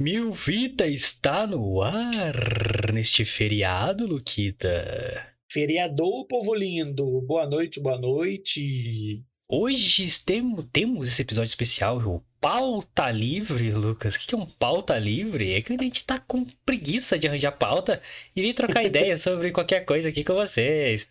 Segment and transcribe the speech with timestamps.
[0.00, 5.26] Mil Vida está no ar neste feriado, Luquita.
[5.50, 7.20] Feriador, povo lindo.
[7.22, 9.24] Boa noite, boa noite.
[9.50, 14.14] Hoje temos, temos esse episódio especial, o Pauta Livre, Lucas.
[14.14, 15.54] O que é um pauta livre?
[15.54, 18.00] É que a gente tá com preguiça de arranjar pauta
[18.36, 21.08] e vem trocar ideia sobre qualquer coisa aqui com vocês.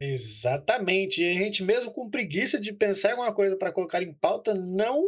[0.00, 1.20] Exatamente.
[1.24, 4.54] E a gente, mesmo com preguiça de pensar em alguma coisa para colocar em pauta,
[4.54, 5.04] não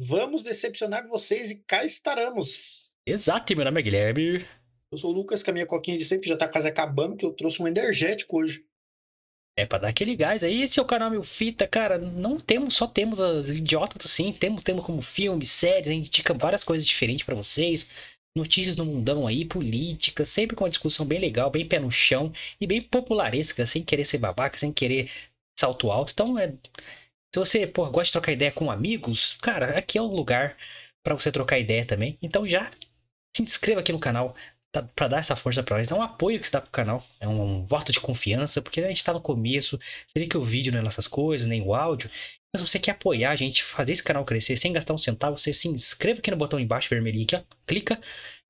[0.00, 2.92] vamos decepcionar vocês e cá estaremos.
[3.06, 4.46] Exato, meu nome é Guilherme.
[4.90, 7.24] Eu sou o Lucas, com a minha coquinha de sempre já tá quase acabando, que
[7.24, 8.64] eu trouxe um energético hoje.
[9.58, 10.62] É pra dar aquele gás aí.
[10.62, 11.98] Esse é o canal Meu Fita, cara.
[11.98, 14.32] Não temos, só temos as idiotas assim.
[14.32, 17.90] Temos, temos como filmes, séries, a gente indica várias coisas diferentes para vocês.
[18.36, 22.32] Notícias no mundão aí, política, sempre com uma discussão bem legal, bem pé no chão
[22.60, 25.10] e bem popularesca, sem querer ser babaca, sem querer
[25.58, 26.12] salto alto.
[26.12, 26.54] Então, é,
[27.34, 30.56] se você pô, gosta de trocar ideia com amigos, cara, aqui é o lugar
[31.02, 32.18] para você trocar ideia também.
[32.22, 32.70] Então já
[33.36, 34.34] se inscreva aqui no canal,
[34.72, 37.04] tá, para dar essa força para nós, dá um apoio que você dá pro canal,
[37.20, 40.36] é um, um, voto de confiança, porque a gente tá no começo, você vê que
[40.36, 42.10] o vídeo não é essas coisas, nem o áudio,
[42.52, 45.52] mas você quer apoiar a gente, fazer esse canal crescer sem gastar um centavo, você
[45.52, 48.00] se inscreve aqui no botão embaixo vermelhinho aqui, ó, clica,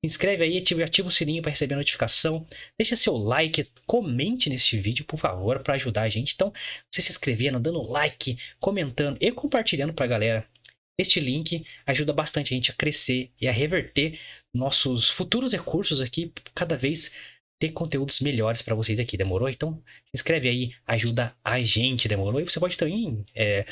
[0.03, 2.45] inscreve aí, ativa, ativa o sininho para receber a notificação,
[2.77, 6.33] deixa seu like, comente nesse vídeo, por favor, para ajudar a gente.
[6.33, 6.53] Então,
[6.89, 10.49] você se inscrevendo, dando like, comentando e compartilhando para a galera.
[10.97, 14.19] Este link ajuda bastante a gente a crescer e a reverter
[14.53, 17.13] nossos futuros recursos aqui, cada vez
[17.59, 19.49] ter conteúdos melhores para vocês aqui, demorou?
[19.49, 22.39] Então, se inscreve aí, ajuda a gente, demorou?
[22.41, 23.65] E você pode também é,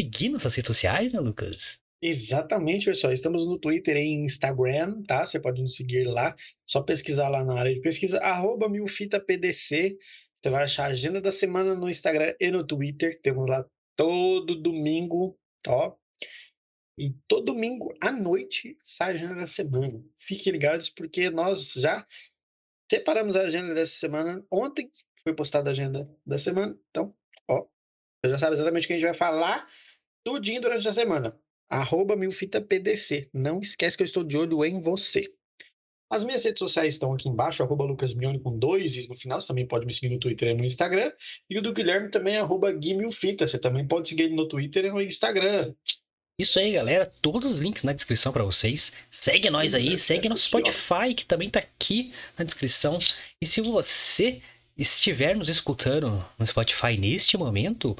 [0.00, 1.80] seguir nossas redes sociais, né, Lucas?
[2.02, 3.12] Exatamente, pessoal.
[3.12, 5.26] Estamos no Twitter e Instagram, tá?
[5.26, 6.34] Você pode nos seguir lá.
[6.66, 9.98] Só pesquisar lá na área de pesquisa, arroba milfitapdc.
[10.42, 13.20] Você vai achar a agenda da semana no Instagram e no Twitter.
[13.20, 15.94] Temos lá todo domingo, ó.
[16.98, 20.02] E todo domingo à noite sai a agenda da semana.
[20.16, 22.06] Fiquem ligados, porque nós já
[22.90, 24.42] separamos a agenda dessa semana.
[24.50, 24.90] Ontem
[25.22, 26.74] foi postada a agenda da semana.
[26.88, 27.14] Então,
[27.50, 27.66] ó,
[28.24, 29.66] você já sabe exatamente o que a gente vai falar
[30.24, 31.38] tudinho durante a semana
[31.70, 33.28] arroba milfitapdc.
[33.32, 35.32] Não esquece que eu estou de olho em você.
[36.12, 39.40] As minhas redes sociais estão aqui embaixo, arroba lucasmione com dois e no final.
[39.40, 41.12] Você também pode me seguir no Twitter e no Instagram.
[41.48, 43.46] E o do Guilherme também é arroba guimilfita.
[43.46, 45.72] Você também pode seguir ele no Twitter e no Instagram.
[46.36, 47.12] Isso aí, galera.
[47.22, 48.92] Todos os links na descrição para vocês.
[49.08, 52.98] Segue nós aí, segue nosso Spotify, que também tá aqui na descrição.
[53.40, 54.42] E se você
[54.76, 57.96] estiver nos escutando no Spotify neste momento,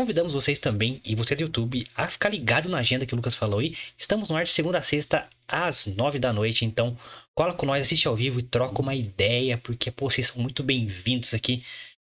[0.00, 3.34] Convidamos vocês também, e você do YouTube, a ficar ligado na agenda que o Lucas
[3.34, 3.76] falou aí.
[3.98, 6.64] Estamos no ar de segunda a sexta, às nove da noite.
[6.64, 6.96] Então,
[7.34, 10.62] cola com nós, assiste ao vivo e troca uma ideia, porque pô, vocês são muito
[10.62, 11.62] bem-vindos aqui.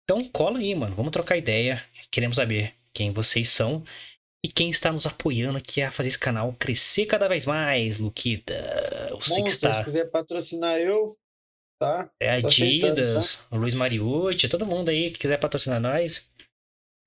[0.04, 0.94] Então, cola aí, mano.
[0.96, 1.82] Vamos trocar ideia.
[2.10, 3.82] Queremos saber quem vocês são
[4.44, 9.16] e quem está nos apoiando aqui a fazer esse canal crescer cada vez mais, Luquita.
[9.18, 9.72] Você que está...
[9.72, 11.16] Se quiser patrocinar eu,
[11.80, 12.10] tá?
[12.20, 13.56] É Adidas, tá?
[13.56, 16.28] Luiz Mariucci, todo mundo aí que quiser patrocinar nós.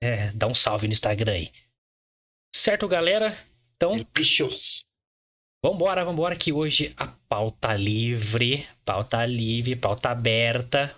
[0.01, 1.51] É, dá um salve no Instagram aí.
[2.55, 3.37] Certo, galera?
[3.75, 3.93] Então.
[4.13, 4.85] Bichos.
[5.63, 10.95] Vambora, vambora, que hoje a pauta livre, pauta livre, pauta aberta.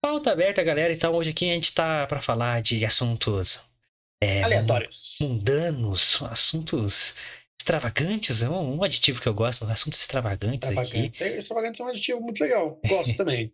[0.00, 0.92] Pauta aberta, galera.
[0.92, 3.60] Então hoje aqui a gente tá para falar de assuntos
[4.22, 7.14] é, aleatórios, mundanos, assuntos
[7.58, 11.20] extravagantes, é um, um, aditivo que eu gosto, assuntos extravagantes, extravagantes.
[11.20, 11.36] aqui.
[11.36, 13.52] Extravagantes é um aditivo muito legal, gosto também.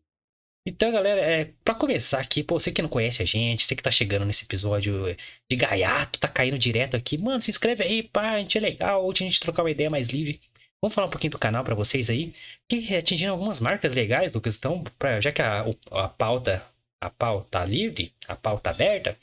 [0.65, 3.83] Então, galera, é, para começar aqui, pô, você que não conhece a gente, você que
[3.83, 5.17] tá chegando nesse episódio
[5.50, 9.05] de gaiato, tá caindo direto aqui, mano, se inscreve aí, pá, a gente é legal,
[9.05, 10.41] hoje a gente trocar uma ideia mais livre.
[10.81, 12.33] Vamos falar um pouquinho do canal para vocês aí,
[12.69, 16.65] que atingindo algumas marcas legais, Lucas, então, pra, já que a, a pauta,
[17.00, 19.19] a pauta livre, a pauta aberta,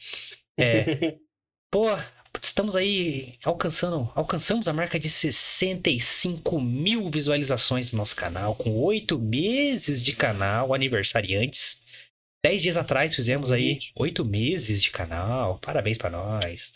[0.60, 1.18] é,
[1.72, 1.86] pô,
[2.41, 9.17] estamos aí alcançando, alcançamos a marca de 65 mil visualizações no nosso canal, com oito
[9.17, 11.84] meses de canal, aniversariantes.
[12.44, 15.59] Dez dias atrás fizemos aí oito meses de canal.
[15.59, 16.73] Parabéns para nós.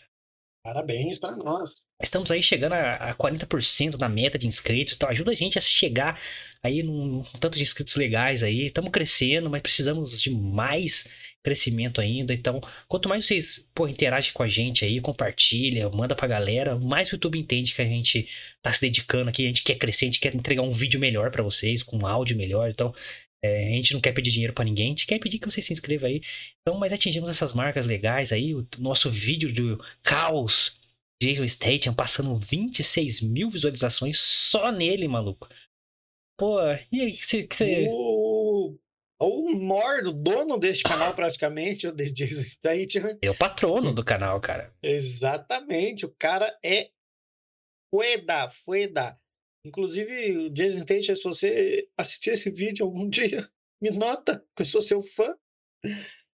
[0.64, 1.84] Parabéns para nós.
[2.02, 5.60] Estamos aí chegando a, a 40% da meta de inscritos, então ajuda a gente a
[5.60, 6.18] chegar
[6.62, 8.64] aí num, num tanto de inscritos legais aí.
[8.64, 11.06] Estamos crescendo, mas precisamos de mais
[11.42, 12.32] crescimento ainda.
[12.32, 17.10] Então, quanto mais vocês pô, interagem com a gente aí, compartilha, manda pra galera, mais
[17.10, 18.26] o YouTube entende que a gente
[18.62, 21.30] tá se dedicando aqui, a gente quer crescer, a gente quer entregar um vídeo melhor
[21.30, 22.70] para vocês, com um áudio melhor.
[22.70, 22.94] Então,
[23.44, 25.60] é, a gente não quer pedir dinheiro para ninguém, a gente quer pedir que você
[25.60, 26.22] se inscreva aí.
[26.62, 28.54] Então, mas atingimos essas marcas legais aí.
[28.54, 30.80] O nosso vídeo do caos
[31.22, 35.46] Jason Statham passando 26 mil visualizações só nele, maluco.
[36.38, 36.58] Pô,
[36.90, 37.86] e aí, que você.
[37.86, 38.78] O,
[39.20, 43.18] o Mor, o dono deste canal, praticamente, o de Jason Statham.
[43.20, 44.74] É o patrono do canal, cara.
[44.82, 46.06] Exatamente.
[46.06, 46.88] O cara é.
[47.94, 49.20] Fueda, fueda.
[49.64, 53.48] Inclusive, o Jason Statham, se você assistir esse vídeo algum dia,
[53.80, 55.34] me nota, que eu sou seu fã.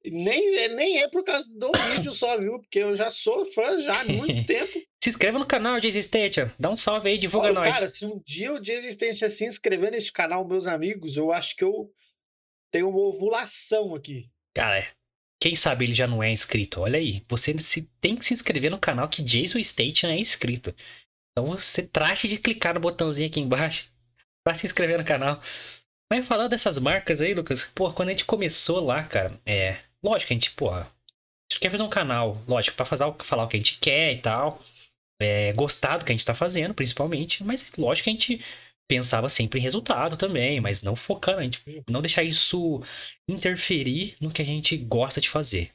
[0.05, 2.59] Nem é, nem é por causa do vídeo só, viu?
[2.61, 4.79] Porque eu já sou fã já há muito tempo.
[5.03, 6.53] Se inscreva no canal, Jason Statham.
[6.57, 7.67] Dá um salve aí, divulga Olha, nós.
[7.67, 11.55] Cara, se um dia o Jason Statham se inscrever nesse canal, meus amigos, eu acho
[11.55, 11.91] que eu
[12.71, 14.29] tenho uma ovulação aqui.
[14.53, 14.87] Cara,
[15.41, 16.81] quem sabe ele já não é inscrito?
[16.81, 17.53] Olha aí, você
[17.99, 20.73] tem que se inscrever no canal que Jason Statham é inscrito.
[21.31, 23.91] Então você trate de clicar no botãozinho aqui embaixo
[24.43, 25.39] pra se inscrever no canal.
[26.11, 29.79] Mas falando dessas marcas aí, Lucas, pô, quando a gente começou lá, cara, é.
[30.03, 30.83] Lógico a gente, pô, a
[31.51, 34.21] gente quer fazer um canal, lógico, pra fazer, falar o que a gente quer e
[34.21, 34.63] tal.
[35.21, 37.43] É, gostar do que a gente tá fazendo, principalmente.
[37.43, 38.45] Mas lógico que a gente
[38.89, 42.83] pensava sempre em resultado também, mas não focando, a gente não deixar isso
[43.29, 45.71] interferir no que a gente gosta de fazer.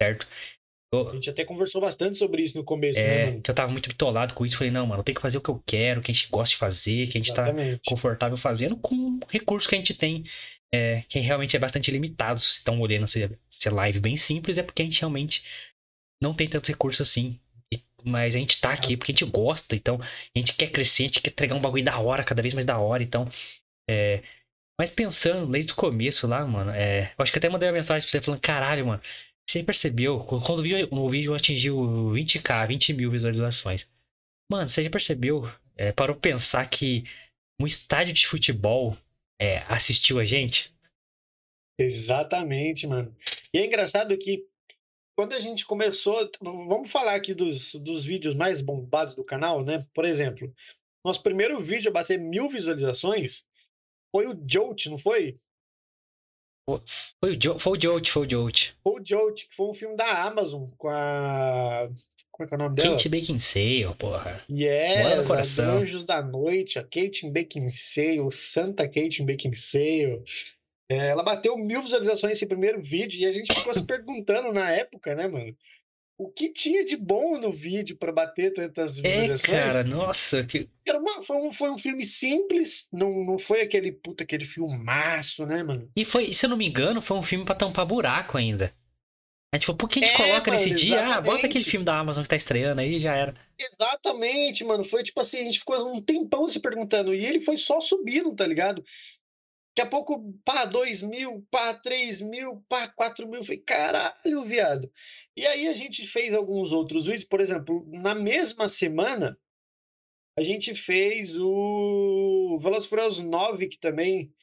[0.00, 0.26] Certo?
[0.92, 3.42] Eu- A gente até conversou bastante sobre isso no começo, né, é, mano?
[3.42, 4.56] que eu tava muito bitolado com isso.
[4.56, 6.52] Falei, não, mano, tem que fazer o que eu quero, o que a gente gosta
[6.54, 7.80] de fazer, que a gente tá Exatamente.
[7.86, 10.24] confortável fazendo com o recurso que a gente tem,
[10.72, 12.40] é, que realmente é bastante limitado.
[12.40, 13.18] Se vocês estão olhando essa,
[13.50, 15.44] essa live bem simples, é porque a gente realmente
[16.22, 17.38] não tem tanto recurso assim.
[17.72, 21.02] E- Mas a gente tá aqui porque a gente gosta, então a gente quer crescer,
[21.02, 23.28] a gente quer entregar um bagulho da hora, cada vez mais da hora, então.
[23.90, 24.22] É...
[24.80, 27.12] Mas pensando desde o começo lá, mano, é...
[27.18, 29.02] eu acho que até mandei uma mensagem pra você falando, caralho, mano,
[29.48, 30.22] você percebeu?
[30.24, 31.76] Quando o vídeo, o vídeo atingiu
[32.12, 33.88] 20k, 20 mil visualizações.
[34.50, 35.44] Mano, você já percebeu?
[35.74, 37.04] É, parou pensar que
[37.60, 38.96] um estádio de futebol
[39.40, 40.74] é, assistiu a gente?
[41.80, 43.14] Exatamente, mano.
[43.54, 44.46] E é engraçado que
[45.16, 49.84] quando a gente começou, vamos falar aqui dos, dos vídeos mais bombados do canal, né?
[49.94, 50.52] Por exemplo,
[51.04, 53.46] nosso primeiro vídeo a bater mil visualizações
[54.14, 55.36] foi o Jolt, não foi?
[57.20, 58.72] Foi o, jo foi o Jolt, foi o Jolt.
[58.82, 61.88] Foi o Jolt, que foi um filme da Amazon com a.
[62.30, 62.90] Como é que é o nome dela?
[62.90, 64.44] Kate Beckinsale, porra.
[64.50, 65.78] Yes, coração.
[65.78, 70.22] Anjos da Noite, a Kate Beckinsale, Santa Kate Beckinsale.
[70.90, 74.70] É, ela bateu mil visualizações nesse primeiro vídeo e a gente ficou se perguntando na
[74.70, 75.54] época, né, mano?
[76.18, 79.74] O que tinha de bom no vídeo pra bater tantas É, visualizações?
[79.74, 80.68] cara, nossa, que...
[80.86, 85.46] Era uma- foi, um, foi um filme simples, não, não foi aquele puta, aquele filmaço,
[85.46, 85.92] né, mano?
[85.94, 88.74] E foi, se eu não me engano, foi um filme pra tampar buraco ainda.
[89.52, 91.06] A gente falou, por que a gente É, coloca nesse mano, dia?
[91.06, 91.64] Ah, bota aquele exatamente.
[91.64, 93.34] filme da Amazon que tá estreando aí, já era.
[93.58, 94.84] Exatamente, mano.
[94.84, 97.12] Foi tipo assim, a gente ficou um tempão se perguntando.
[97.14, 98.84] E ele foi só subindo, tá ligado?
[99.78, 103.36] Daqui a pouco, pá, 2 mil, pá, 3 mil, pá, 4 mil.
[103.36, 104.90] Eu Falei, caralho, viado.
[105.36, 107.22] E aí a gente fez alguns outros vídeos.
[107.22, 109.38] Por exemplo, na mesma semana,
[110.36, 112.58] a gente fez o
[112.88, 114.34] Furiosos 9, que também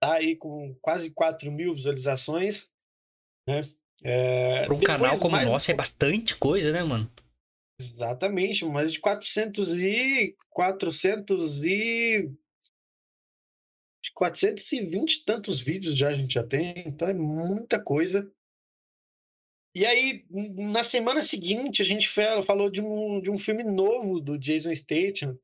[0.00, 2.70] tá aí com quase 4 mil visualizações,
[3.48, 3.62] né?
[4.00, 7.10] É, Pra um canal como o mais um nosso é bastante coisa, né, mano?
[7.80, 12.30] Exatamente, mais de 400 e 400 e
[14.14, 18.30] 420 e tantos vídeos já a gente já tem, então é muita coisa.
[19.76, 24.38] E aí, na semana seguinte, a gente falou de um, de um filme novo do
[24.38, 25.36] Jason Statham,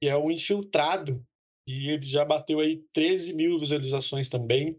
[0.00, 1.26] que é o Infiltrado,
[1.66, 4.78] e ele já bateu aí 13 mil visualizações também.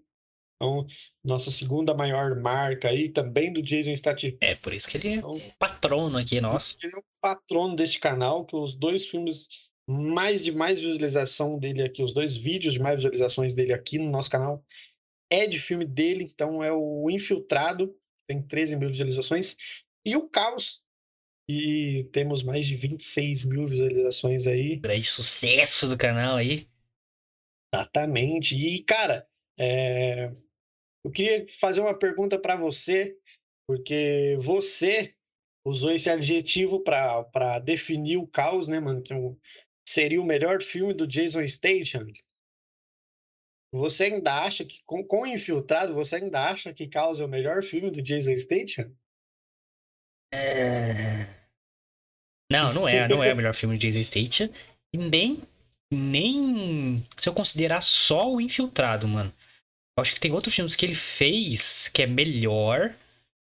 [0.55, 0.85] Então,
[1.23, 4.37] nossa segunda maior marca aí, também do Jason Statham.
[4.39, 6.75] É, por isso que ele é Então, patrono aqui, nosso.
[6.83, 9.47] ele é o patrono deste canal, que os dois filmes
[9.91, 14.09] mais de mais visualização dele aqui, os dois vídeos de mais visualizações dele aqui no
[14.09, 14.63] nosso canal
[15.29, 17.95] é de filme dele, então é o Infiltrado,
[18.27, 19.55] tem 13 mil visualizações,
[20.05, 20.83] e o Caos,
[21.49, 24.77] e temos mais de 26 mil visualizações aí.
[24.77, 26.67] Grande sucesso do canal aí.
[27.73, 28.55] Exatamente.
[28.55, 29.25] E, cara,
[29.57, 30.31] é,
[31.03, 33.17] eu queria fazer uma pergunta para você,
[33.67, 35.13] porque você
[35.65, 39.01] usou esse adjetivo para definir o caos, né, mano?
[39.01, 39.37] Que o-
[39.87, 42.11] seria o melhor filme do Jason Statham.
[43.73, 47.63] Você ainda acha que, com, com Infiltrado, você ainda acha que Caos é o melhor
[47.63, 48.93] filme do Jason Statham?
[50.33, 51.25] É...
[52.51, 54.53] Não, não é, não é o melhor filme de Jason Statham.
[54.93, 55.41] E nem,
[55.91, 59.33] nem se eu considerar só o Infiltrado, mano.
[59.97, 62.93] Eu acho que tem outros filmes que ele fez que é melhor.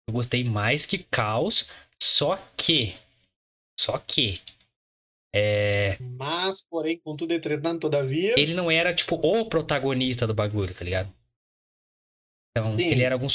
[0.09, 1.69] Eu gostei mais que Caos.
[2.03, 2.95] Só que.
[3.79, 4.41] Só que.
[5.39, 8.35] É, Mas, porém, contudo, entretanto, todavia.
[8.39, 11.13] ele não era, tipo, o protagonista do bagulho, tá ligado?
[12.57, 12.87] Então, Sim.
[12.87, 13.27] ele era algum,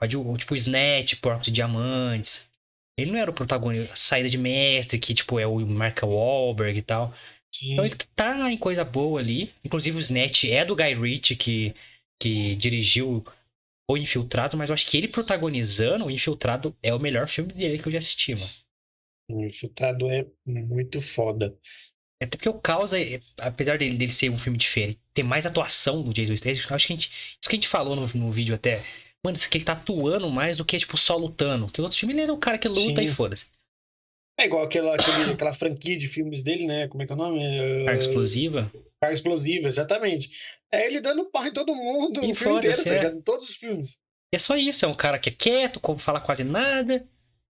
[0.00, 2.48] algum tipo, Snatch, Porco de Diamantes.
[2.98, 6.82] Ele não era o protagonista, Saída de Mestre, que, tipo, é o Mark Wahlberg e
[6.82, 7.14] tal.
[7.54, 9.54] Sim, Então ele tá em coisa boa ali.
[9.64, 11.74] Inclusive o Snatch é do Guy Ritchie, que,
[12.18, 13.24] que dirigiu
[13.88, 17.78] O Infiltrado, mas eu acho que ele protagonizando O Infiltrado é o melhor filme dele
[17.78, 18.65] que eu já assisti, mano.
[19.28, 21.56] O Infiltrado é muito foda.
[22.20, 25.46] É até porque o Causa, é- apesar dele, dele ser um filme diferente, ter mais
[25.46, 28.32] atuação do Jason Statham, acho que a gente, isso que a gente falou no, no
[28.32, 28.84] vídeo até.
[29.22, 31.66] Mano, isso que ele tá atuando mais do que, tipo, só lutando.
[31.66, 33.14] Porque os outros filmes ele era um cara que luta e Sim.
[33.14, 33.46] foda-se.
[34.38, 36.88] É igual aquela, aquele- aquela franquia de filmes dele, né?
[36.88, 37.42] Como é que é o nome?
[37.42, 38.72] É, Carga explosiva.
[39.00, 40.30] Carga Explosiva, exatamente.
[40.72, 42.94] É ele dando pau em todo mundo E o filme inteiro, tá é.
[42.98, 43.16] ligado?
[43.18, 43.98] Em todos os filmes.
[44.32, 47.06] E é só isso, é um cara que é quieto, como fala quase nada,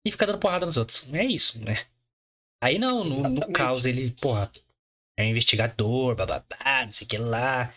[0.06, 1.08] e fica dando porrada nos outros.
[1.14, 1.76] É isso, né?
[2.64, 4.52] Aí não, no, no caos ele, porra,
[5.18, 7.74] é investigador, bababá, não sei o que lá.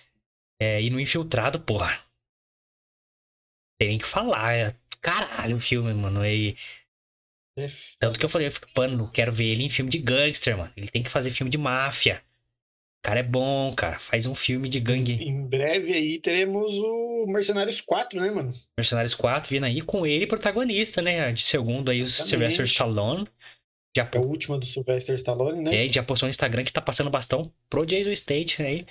[0.60, 2.04] É, e no infiltrado, porra.
[3.78, 4.54] Tem nem que falar.
[4.54, 6.24] É, caralho o filme, mano.
[6.24, 6.56] E,
[7.58, 10.56] É tanto que eu falei, eu fico, mano, quero ver ele em filme de gangster,
[10.56, 10.72] mano.
[10.76, 12.22] Ele tem que fazer filme de máfia.
[13.02, 13.98] O cara é bom, cara.
[13.98, 15.14] Faz um filme de gangue.
[15.14, 18.54] Em breve aí teremos o Mercenários 4, né, mano?
[18.78, 21.32] Mercenários 4 vindo aí com ele protagonista, né?
[21.32, 22.28] De segundo aí o Exatamente.
[22.30, 23.28] Sylvester Stallone.
[23.96, 25.84] Já, É a última do Sylvester Stallone, né?
[25.84, 28.86] é, já postou no Instagram que tá passando bastão pro Jason State aí.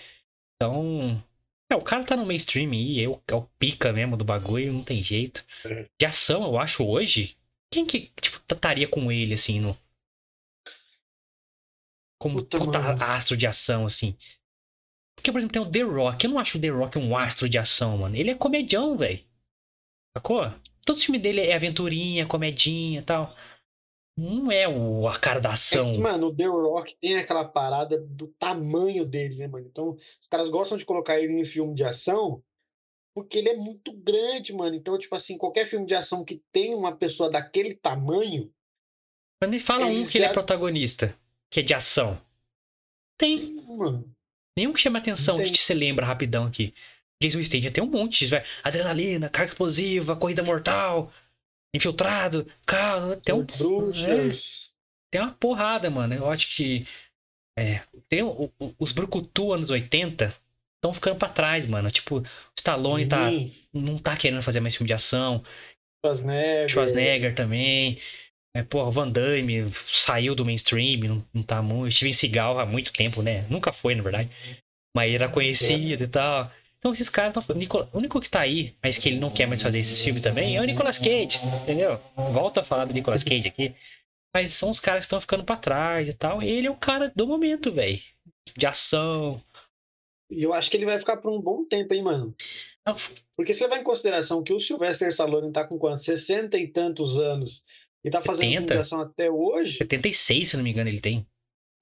[0.57, 1.23] Então.
[1.71, 4.73] É, o cara tá no mainstream aí, é o, é o pica mesmo do bagulho,
[4.73, 5.45] não tem jeito.
[5.63, 5.85] É.
[5.97, 7.37] De ação, eu acho, hoje.
[7.73, 9.77] Quem que, tipo, estaria com ele, assim, no.
[12.21, 14.15] Como Puta, astro de ação, assim.
[15.15, 16.23] Porque, por exemplo, tem o The Rock.
[16.25, 18.15] Eu não acho o The Rock um astro de ação, mano.
[18.15, 19.23] Ele é comedião, velho.
[20.15, 20.43] Sacou?
[20.85, 23.35] Todo filme dele é aventurinha, comedinha e tal.
[24.15, 25.85] Não é o, a cara da É ação.
[25.87, 29.65] que, mano, o The Rock tem aquela parada do tamanho dele, né, mano?
[29.67, 32.43] Então, os caras gostam de colocar ele em filme de ação
[33.15, 34.75] porque ele é muito grande, mano.
[34.75, 38.53] Então, tipo assim, qualquer filme de ação que tem uma pessoa daquele tamanho,
[39.41, 41.17] Quando ele fala um que ele é já- protagonista,
[41.51, 42.19] que é de ação.
[43.19, 43.61] Tem.
[43.67, 44.09] mano,
[44.57, 45.51] Nenhum que chama atenção, Tem.
[45.51, 46.73] que você lembra rapidão aqui.
[47.21, 48.43] Jason Statham tem um monte, velho.
[48.63, 51.13] Adrenalina, carga explosiva, corrida mortal,
[51.73, 54.71] infiltrado, carro, tem um bruxas.
[55.11, 56.13] tem uma porrada, mano.
[56.15, 56.85] Eu acho que.
[57.57, 57.81] É.
[58.09, 60.35] Tem o- o- os Brucutu anos 80
[60.77, 61.91] estão ficando pra trás, mano.
[61.91, 62.25] Tipo, o
[62.57, 63.29] Stallone tá,
[63.71, 65.43] não tá querendo fazer mais filme de ação.
[66.03, 66.69] Schwarzenegger.
[66.69, 68.01] Schwarzenegger também.
[68.53, 71.93] É, porra, o Van Damme saiu do mainstream, não, não tá muito.
[71.93, 73.47] Steven Seagal há muito tempo, né?
[73.49, 74.29] Nunca foi, na verdade.
[74.95, 76.51] Mas ele era conhecido e tal.
[76.77, 77.55] Então esses caras estão.
[77.93, 80.57] O único que tá aí, mas que ele não quer mais fazer esse filme também,
[80.57, 81.99] é o Nicolas Cage, entendeu?
[82.15, 83.73] Volta a falar do Nicolas Cage aqui.
[84.33, 86.41] Mas são os caras que estão ficando pra trás e tal.
[86.41, 87.99] Ele é o cara do momento, velho.
[88.57, 89.41] De ação.
[90.29, 92.35] E eu acho que ele vai ficar por um bom tempo, hein, mano?
[93.35, 96.01] Porque você vai em consideração que o Sylvester Stallone tá com quanto?
[96.01, 97.63] 60 e tantos anos
[98.03, 98.73] e tá fazendo filme 70?
[98.73, 99.77] de ação até hoje?
[99.77, 101.25] 76, se não me engano, ele tem.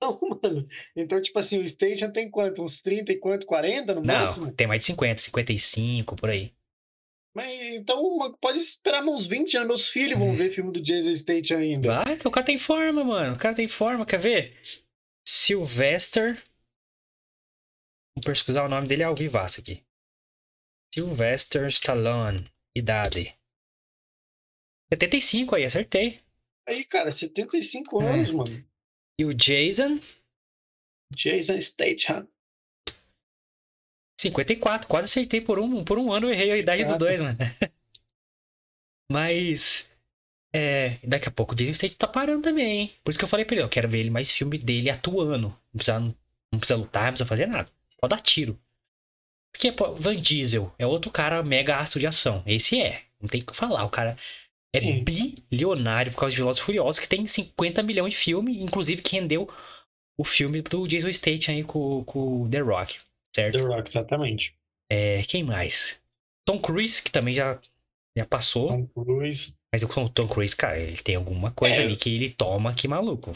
[0.02, 0.68] Não, mano.
[0.96, 2.64] Então, tipo assim, o Station tem quanto?
[2.64, 3.46] Uns 30 e quanto?
[3.46, 4.52] 40 no Não, máximo?
[4.52, 6.54] tem mais de 50, 55, por aí.
[7.36, 9.68] Mas então pode esperar uns 20 anos.
[9.68, 12.04] Meus filhos vão ver filme do Jason Statham ainda.
[12.04, 13.36] Vai, que o cara tem forma, mano.
[13.36, 14.60] O cara tem forma, quer ver?
[15.26, 16.44] Sylvester.
[18.16, 19.84] Vou pesquisar o nome dele ao vivaço aqui.
[20.94, 22.52] Sylvester Stallone.
[22.76, 23.36] Idade.
[24.94, 26.20] 75 aí, acertei.
[26.68, 28.14] Aí, cara, 75 É.
[28.14, 28.66] anos, mano.
[29.20, 30.00] E o Jason,
[31.14, 32.28] Jason Statham.
[34.20, 34.88] 54.
[34.88, 37.06] Quase acertei por um, por um ano, eu errei a idade dos Ah, tá.
[37.06, 37.38] dois, mano.
[39.12, 39.90] Mas.
[40.54, 42.96] É, daqui a pouco o Jason Statham tá parando também, hein?
[43.04, 45.50] Por isso que eu falei pra ele, eu quero ver ele mais filme dele atuando.
[45.50, 47.72] Não precisa, não precisa lutar, não precisa fazer nada.
[48.00, 48.60] Pode dar tiro.
[49.54, 52.44] Porque, pô, Van Diesel é outro cara mega astro de ação.
[52.48, 53.04] Esse é.
[53.20, 53.84] Não tem o que falar.
[53.86, 54.18] O cara
[54.76, 55.04] é Sim.
[55.04, 59.16] bilionário por causa de Velozes e Furiosos, que tem 50 milhões de filme, inclusive que
[59.16, 59.50] rendeu
[60.18, 63.00] o filme do Jason Statham aí com, com o The Rock,
[63.36, 63.58] certo?
[63.58, 64.56] The Rock, exatamente.
[64.92, 66.00] É, quem mais?
[66.46, 67.60] Tom Cruise, que também já,
[68.18, 68.70] já passou.
[68.70, 69.54] Tom Cruise.
[69.72, 71.86] Mas o Tom Cruise, cara, ele tem alguma coisa É.
[71.86, 73.36] ali que ele toma que maluco.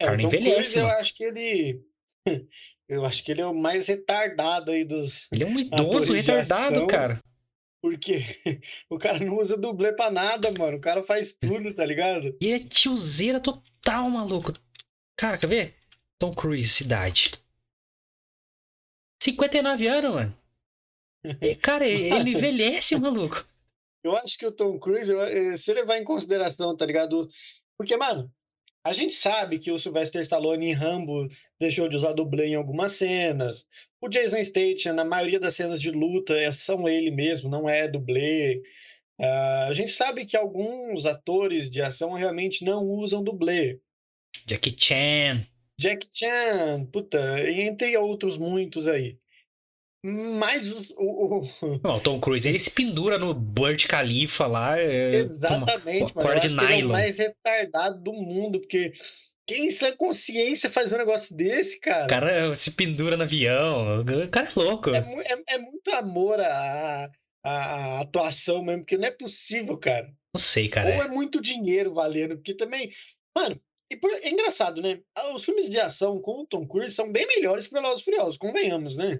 [0.00, 1.82] É, Cara, o Tom envelhece, Cruise, eu acho que ele.
[2.90, 5.28] Eu acho que ele é o mais retardado aí dos.
[5.30, 7.22] Ele é um idoso retardado, cara.
[7.80, 8.18] Porque
[8.90, 10.78] o cara não usa dublê pra nada, mano.
[10.78, 12.36] O cara faz tudo, tá ligado?
[12.40, 14.52] E ele é tiozeira total, maluco.
[15.16, 15.74] Cara, quer ver?
[16.18, 17.32] Tom Cruise, cidade.
[19.22, 20.38] 59 anos, mano.
[21.40, 23.46] E, cara, ele ele envelhece, maluco.
[24.02, 27.28] Eu acho que o Tom Cruise, eh, se levar em consideração, tá ligado?
[27.76, 28.32] Porque, mano,
[28.84, 31.28] a gente sabe que o Sylvester Stallone em Rambo
[31.60, 33.66] deixou de usar dublê em algumas cenas.
[34.00, 37.86] O Jason Statham, na maioria das cenas de luta, é- são ele mesmo, não é
[37.88, 38.62] dublê.
[39.20, 43.80] Ah, a gente sabe que alguns atores de ação realmente não usam dublê.
[44.46, 45.44] Jackie Chan.
[45.78, 47.18] Jack Chan, puta,
[47.50, 49.18] entre outros muitos aí.
[50.38, 51.42] Mas o, o-
[51.84, 54.78] Não, o Tom Cruise, ele se pendura no Burj Khalifa lá.
[54.78, 56.40] é, uma- Exatamente, uma mano.
[56.40, 56.92] De que ele é o nylon.
[56.92, 58.92] mais retardado do mundo, porque
[59.46, 62.04] Quem sem consciência faz um negócio desse, cara?
[62.04, 64.00] O cara se pendura no avião.
[64.02, 64.90] O cara é louco.
[64.90, 67.10] É, é, é muito amor a,
[67.42, 70.06] a, atuação mesmo, porque não é possível, cara.
[70.34, 70.94] Não sei, cara.
[70.94, 72.90] Ou é muito dinheiro valendo, porque também.
[73.34, 73.58] Mano,
[73.90, 75.00] é engraçado, né?
[75.34, 78.36] Os filmes de ação com o Tom Cruise são bem melhores que Velozes e Furiosos,
[78.36, 79.18] convenhamos, né?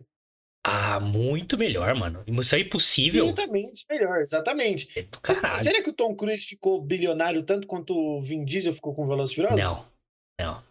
[0.64, 2.22] Ah, muito melhor, mano.
[2.26, 3.24] Isso é impossível.
[3.24, 4.88] Infinitamente melhor, exatamente.
[4.98, 5.62] É do caralho.
[5.62, 9.32] Será que o Tom Cruise ficou bilionário tanto quanto o Vin Diesel ficou com Velozes
[9.32, 9.58] e Furiosos?
[9.58, 9.86] Não,
[10.38, 10.62] não.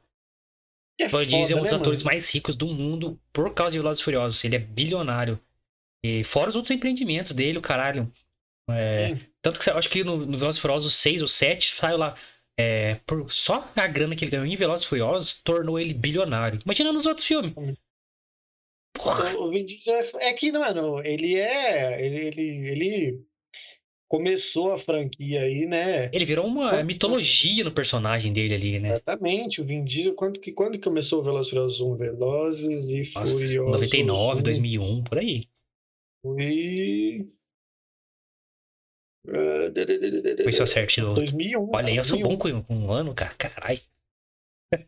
[1.00, 2.13] É Vin Diesel é um dos né, atores mano?
[2.13, 4.44] mais ricos do mundo por causa de Velozes Furiosos.
[4.44, 5.39] Ele é bilionário.
[6.03, 8.12] E fora os outros empreendimentos dele, o caralho.
[8.70, 12.15] É, tanto que eu acho que no, no Velozes Furiosos 6 ou 7 saiu lá.
[12.60, 16.60] É, por, só a grana que ele ganhou em Velozes Furiosos tornou ele bilionário.
[16.65, 17.53] Imagina nos outros filmes.
[18.98, 19.38] Porra.
[19.38, 22.04] O Vin Diesel é, é que, mano, ele é.
[22.06, 23.22] Ele, ele, ele
[24.10, 26.10] começou a franquia aí, né?
[26.13, 28.89] Ele virou uma Quanto- mitologia no personagem dele ali, né?
[28.94, 30.13] Exatamente, o Vin Diesel.
[30.16, 31.96] Quando que, quando começou o Velozes Furiosos 1?
[31.98, 35.48] Velozes e Nossa, Furiosos 99, 1 2001, por aí.
[36.24, 37.27] Foi.
[39.74, 41.13] De- Foi seu certinho.
[41.13, 41.70] 2001.
[41.74, 42.38] Olha aí, eu sou 2001.
[42.58, 43.36] bom com, um ano, cara.
[43.36, 43.80] Caralho.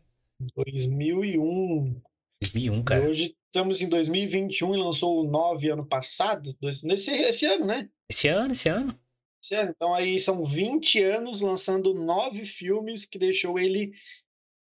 [0.56, 2.00] 2001.
[2.42, 3.06] 2001, E cara.
[3.08, 6.56] hoje estamos em 2021 e lançou o 9 ano passado.
[6.60, 7.88] dois- Nesse, esse ano, né?
[8.08, 8.98] Esse ano, esse ano.
[9.42, 9.72] Esse ano.
[9.74, 13.92] Então aí são 20 anos lançando nove filmes que deixou ele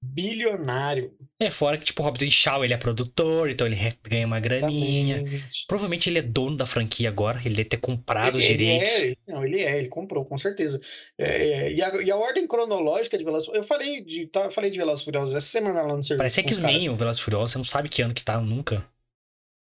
[0.00, 1.12] bilionário.
[1.40, 5.22] É, fora que, tipo, Robson Shaw, ele é produtor, então ele ganha uma graninha.
[5.66, 8.98] Provavelmente ele é dono da franquia agora, ele deve ter comprado os Ele, ele direitos.
[8.98, 10.80] é, não, ele é, ele comprou, com certeza.
[11.16, 14.70] É, é, e, a, e a ordem cronológica de Velozes eu falei de, tá, falei
[14.70, 16.18] de Velozes e Furiosos essa semana lá no serviço.
[16.18, 16.46] Parece os.
[16.46, 18.84] X-Men, o Velozes Furiosos, você não sabe que ano que tá, nunca.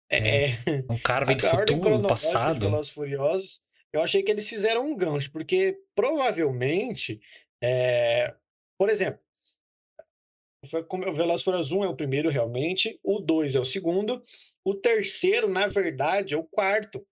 [0.10, 0.58] É, é.
[0.90, 2.62] O cara vem do futuro, do de passado.
[2.62, 3.62] Velozes e Furiosos,
[3.92, 7.20] eu achei que eles fizeram um gancho, porque provavelmente,
[7.62, 8.34] é,
[8.78, 9.20] por exemplo,
[10.64, 14.22] o Velozes e Furiosos 1 é o primeiro realmente, o 2 é o segundo,
[14.66, 17.06] o terceiro, na verdade, é o quarto.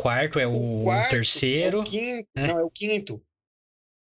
[0.00, 2.46] Quarto é o, O quarto terceiro, é o quinto, né?
[2.46, 3.22] não, é o quinto.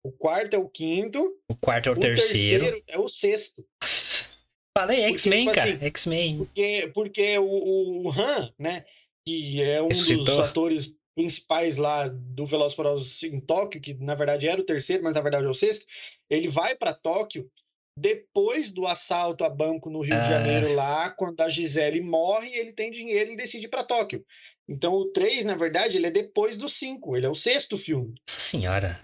[0.04, 2.64] O quarto é o quinto, o quarto é o, o terceiro.
[2.64, 3.66] terceiro é o sexto.
[4.76, 5.70] Falei Porque, X-Men, tipo cara.
[5.70, 6.38] assim, X-Men.
[6.38, 8.84] Porque, porque o, o Han, né,
[9.24, 10.42] que é um dos Ressuscitou.
[10.42, 15.14] atores principais lá do e Furiosos em Tóquio, que na verdade era o terceiro, mas
[15.14, 15.86] na verdade é o sexto,
[16.28, 17.48] ele vai para Tóquio
[17.96, 20.20] depois do assalto a banco no Rio Ah.
[20.20, 24.24] de Janeiro lá, quando a Gisele morre, ele tem dinheiro e decide ir para Tóquio.
[24.68, 28.14] Então o 3, na verdade, ele é depois do 5, ele é o sexto filme.
[28.28, 29.00] Nossa senhora.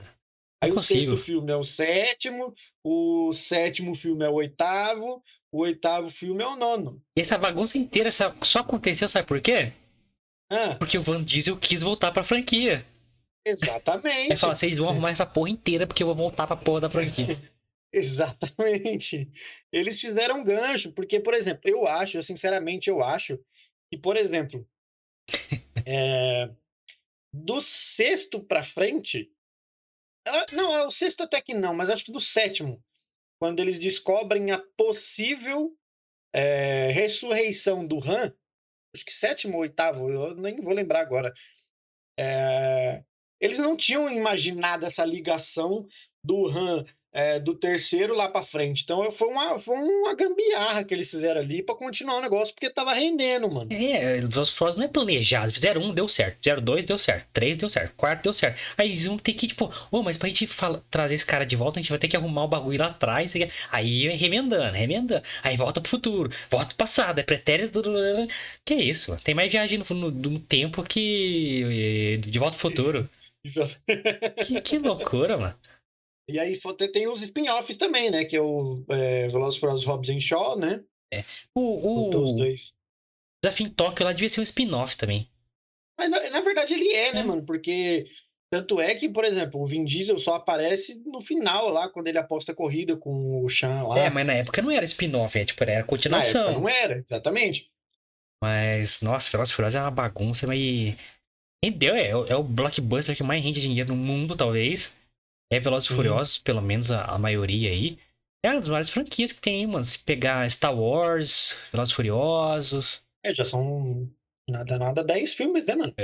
[0.62, 2.52] Aí o sexto filme é o sétimo,
[2.84, 7.00] o sétimo filme é o oitavo, o oitavo filme é o nono.
[7.16, 9.72] E essa bagunça inteira só aconteceu, sabe por quê?
[10.50, 12.84] Ah, Porque o Van Diesel quis voltar pra franquia.
[13.46, 14.32] exatamente.
[14.32, 16.90] Aí fala, vocês vão arrumar essa porra inteira porque eu vou voltar pra porra da
[16.90, 17.26] franquia.
[17.92, 19.30] Exatamente.
[19.72, 23.38] Eles fizeram um gancho, porque, por exemplo, eu acho, eu sinceramente eu acho
[23.90, 24.68] que, por exemplo,
[25.86, 26.50] é,
[27.32, 29.32] do sexto pra frente,
[30.26, 32.82] ah, não, é o sexto até que não, mas acho que do sétimo,
[33.40, 35.76] quando eles descobrem a possível
[36.32, 38.32] é, ressurreição do Han,
[38.94, 41.32] acho que sétimo ou oitavo, eu nem vou lembrar agora.
[42.18, 43.02] é,
[43.40, 45.86] eles não tinham imaginado essa ligação
[46.22, 48.82] do Han é, do terceiro lá pra frente.
[48.84, 52.70] Então foi uma, foi uma gambiarra que eles fizeram ali pra continuar o negócio, porque
[52.70, 53.72] tava rendendo, mano.
[53.72, 55.52] É, os Frost não é planejado.
[55.52, 56.36] Fizeram um, deu certo.
[56.36, 57.26] Fizeram dois, deu certo.
[57.32, 57.94] Três, deu certo.
[57.96, 58.60] Quarto, deu certo.
[58.78, 61.56] Aí eles vão ter que, tipo, ô, mas pra gente fala- trazer esse cara de
[61.56, 63.32] volta, a gente vai ter que arrumar o bagulho lá atrás.
[63.70, 65.22] Aí remendando, remendando.
[65.42, 67.82] Aí volta pro futuro, volta pro passado, é pretérito.
[68.64, 69.16] Que isso?
[69.24, 72.18] Tem mais viagem no, no- no tempo que.
[72.22, 73.08] De volta pro futuro.
[74.46, 75.54] Que, que loucura, mano.
[76.30, 76.58] E aí
[76.92, 78.24] tem- os spin-offs também, né?
[78.24, 80.82] Que é o é, Velozes Furiosos Hobbs and Shaw, né?
[81.54, 82.74] O, Os o dois.
[83.42, 85.28] Desafio em Tóquio lá devia ser um spin-off também.
[85.98, 87.24] Mas na, na verdade ele é, né, É.
[87.24, 87.44] mano?
[87.44, 88.06] Porque
[88.52, 92.18] tanto é que, por exemplo, o Vin Diesel só aparece no final lá, quando ele
[92.18, 93.98] aposta a corrida com o Sean lá.
[93.98, 96.52] É, mas na época não era spin-off, é, tipo, era continuação.
[96.52, 97.70] não era, exatamente.
[98.42, 100.58] Mas, nossa, Velozes Furiosos é uma bagunça, mas.
[101.62, 104.90] Rendeu, é, é o blockbuster que mais rende dinheiro no mundo, talvez.
[105.52, 105.96] É Velozes e Sim.
[105.96, 107.98] Furiosos, pelo menos a, a maioria aí.
[108.44, 109.84] É uma das maiores franquias que tem mano.
[109.84, 113.04] Se pegar Star Wars, Velozes e Furiosos.
[113.24, 114.10] É, já são
[114.48, 115.94] nada, nada 10 filmes, né, mano?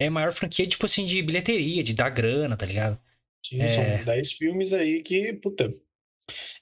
[0.00, 3.00] É a maior franquia, tipo assim, de bilheteria, de dar grana, tá ligado?
[3.44, 3.68] Sim, É.
[3.68, 5.68] são 10 filmes aí que, puta.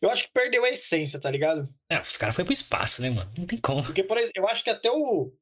[0.00, 1.72] Eu acho que perdeu a essência, tá ligado?
[1.90, 3.32] É, os caras foram pro espaço, né, mano?
[3.38, 3.82] Não tem como.
[3.82, 5.32] Porque, por exemplo, eu acho que até o.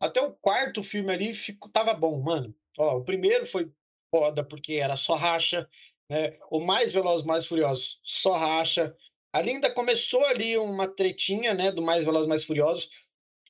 [0.00, 2.54] Até o quarto filme ali ficou, tava bom, mano.
[2.76, 3.70] Ó, o primeiro foi
[4.14, 5.68] foda porque era só racha,
[6.08, 6.34] né?
[6.48, 8.94] O mais Veloz, mais Furiosos só racha.
[9.32, 12.88] Ali ainda começou ali uma tretinha, né, do mais Veloz, mais Furiosos,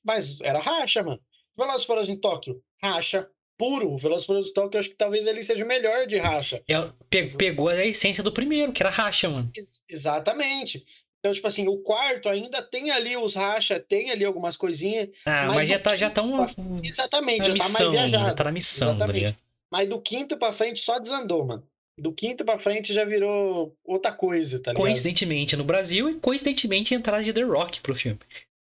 [0.03, 1.21] mas era racha, mano.
[1.59, 3.95] Velozes Furiosos em Tóquio, racha puro.
[3.99, 6.63] Velozes Furiosos em Tóquio, eu acho que talvez ele seja o melhor de racha.
[7.11, 9.51] Pe- pegou a essência do primeiro, que era racha, mano.
[9.55, 10.83] Ex- exatamente.
[11.21, 15.09] Então, tipo assim, o quarto ainda tem ali os racha, tem ali algumas coisinhas.
[15.27, 17.91] Ah, Mas mas já tá, já tá um, pra- Exatamente, já tá mais missão, já
[18.09, 18.35] viajado.
[18.35, 19.39] tá na missão, tá Exatamente.
[19.73, 21.67] Mas do quinto pra frente só desandou, mano.
[21.99, 24.83] Do quinto pra frente já virou outra coisa, tá ligado?
[24.83, 28.19] Coincidentemente no Brasil e coincidentemente a entrada de The Rock pro filme.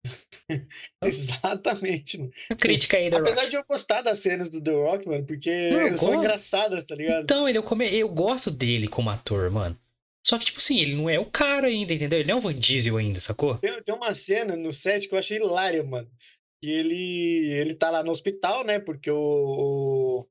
[1.03, 2.33] Exatamente, mano.
[2.59, 3.51] Crítica aí, The Apesar Rock.
[3.51, 7.23] de eu gostar das cenas do The Rock, mano, porque Não, são engraçadas, tá ligado?
[7.23, 7.89] Então, ele, eu, come...
[7.89, 9.79] eu gosto dele como ator, mano.
[10.27, 12.19] Só que, tipo assim, ele não é o cara ainda, entendeu?
[12.19, 13.59] Ele não é o Van Diesel ainda, sacou?
[13.59, 16.11] Tem, tem uma cena no set que eu achei hilária, mano.
[16.63, 18.79] E ele, ele tá lá no hospital, né?
[18.79, 20.27] Porque o, o,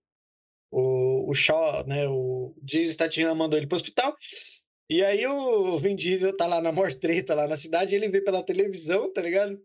[0.74, 2.08] o, o Shaw, né?
[2.08, 4.16] O Jason Statham mandou ele pro hospital.
[4.90, 8.44] E aí o Vin Diesel tá lá na mortreta, lá na cidade, ele vê pela
[8.44, 9.60] televisão, tá ligado?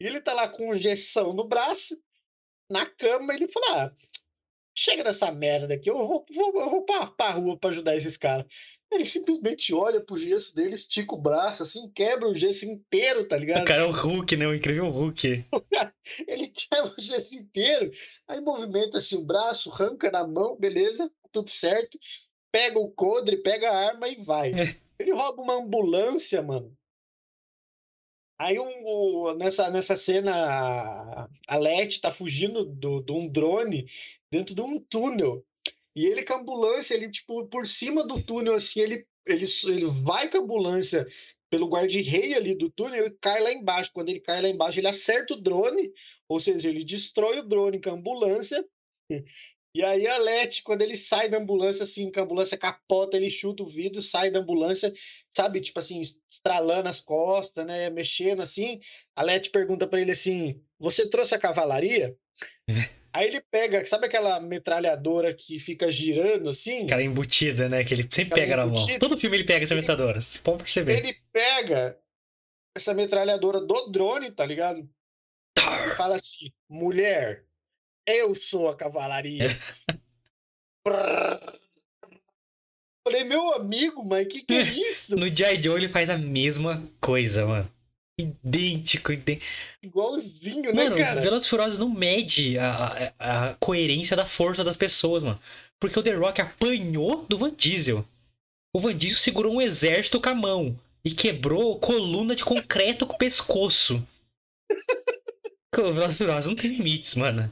[0.00, 1.96] E ele tá lá com injeção no braço,
[2.70, 3.92] na cama, ele fala: ah,
[4.76, 8.46] chega dessa merda aqui, eu vou, vou, vou pra, pra rua pra ajudar esses caras.
[8.92, 13.36] Ele simplesmente olha pro gesso dele, estica o braço, assim, quebra o gesso inteiro, tá
[13.36, 13.64] O ligado?
[13.64, 14.46] cara é o Hulk, né?
[14.46, 15.46] O incrível Hulk.
[16.28, 17.90] Ele quebra o gesso inteiro,
[18.28, 21.98] aí movimenta assim o braço, arranca na mão, beleza, tudo certo.
[22.52, 24.52] Pega o codre, pega a arma e vai.
[24.98, 26.76] Ele rouba uma ambulância, mano.
[28.38, 33.86] Aí um, o- nessa, nessa cena, a- Letty tá fugindo do- de um drone
[34.30, 35.44] dentro de um túnel.
[35.94, 39.86] E ele com a ambulância, ele, tipo, por cima do túnel, assim, ele, ele, ele
[40.02, 41.06] vai com a ambulância
[41.50, 43.90] pelo guarda-rei ali do túnel e cai lá embaixo.
[43.92, 45.92] Quando ele cai lá embaixo, ele acerta o drone,
[46.28, 48.64] ou seja, ele destrói o drone com a ambulância.
[49.74, 53.30] E aí a Letty, quando ele sai da ambulância, assim, que a ambulância capota, ele
[53.30, 54.92] chuta o vidro, sai da ambulância,
[55.34, 58.80] sabe, tipo assim, estralando as costas, né, mexendo assim.
[59.16, 62.16] A Letty pergunta pra ele assim: Você trouxe a cavalaria?
[63.14, 66.86] Aí ele pega, sabe aquela metralhadora que fica girando assim?
[66.86, 67.84] Cara embutida, né?
[67.84, 68.86] Que ele sempre pega na mão.
[68.98, 69.86] Todo filme ele pega essa Ele-.
[70.20, 70.96] Você pode perceber.
[70.96, 71.98] Ele pega
[72.74, 74.88] essa metralhadora do drone, tá ligado?
[75.58, 77.44] E fala assim: mulher,
[78.06, 79.50] eu sou a cavalaria.
[83.04, 85.16] Falei, meu amigo, mas que que é isso?
[85.16, 85.60] No G.I.
[85.62, 87.70] Joe ele faz a mesma coisa, mano.
[88.22, 89.46] Idêntico, idêntico.
[89.82, 91.20] Igualzinho, né, Mano, cara?
[91.20, 95.40] Velozes Furiosos não mede a, a, a coerência da força das pessoas, mano.
[95.80, 98.04] Porque o The Rock apanhou do Van Diesel.
[98.74, 103.14] O Van Diesel segurou um exército com a mão e quebrou coluna de concreto com
[103.14, 104.06] o pescoço.
[105.74, 107.50] O Velozes Furiosos não tem limites, mano.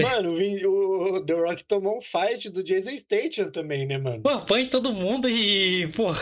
[0.00, 4.22] Mano, o The Rock tomou um fight do Jason Statham também, né, mano?
[4.22, 6.12] Pô, apanha todo mundo e, pô,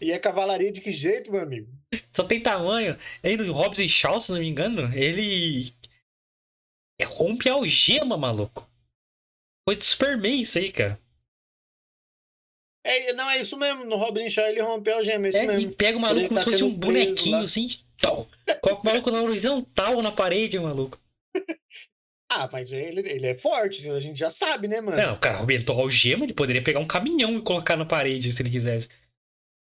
[0.00, 1.68] E é cavalaria de que jeito, meu amigo?
[2.14, 2.98] Só tem tamanho.
[3.22, 5.72] Aí no Hobbs e Shaw, se não me engano, ele
[7.00, 8.68] é, rompe a algema, maluco.
[9.66, 11.00] Foi do Superman isso aí, cara.
[12.84, 13.84] É, não, é isso mesmo.
[13.84, 15.74] No Robin Shaw ele rompeu a gema, é isso É, e mesmo.
[15.74, 17.42] pega o maluco ele como tá se fosse um bonequinho lá.
[17.42, 17.68] assim.
[18.00, 18.26] Tom.
[18.62, 20.98] Coloca o maluco na horizontal na parede, maluco.
[22.30, 24.98] Ah, mas ele, ele é forte, a gente já sabe, né, mano?
[25.00, 28.30] Não, o cara arrebentou a algema, ele poderia pegar um caminhão e colocar na parede
[28.34, 28.86] se ele quisesse.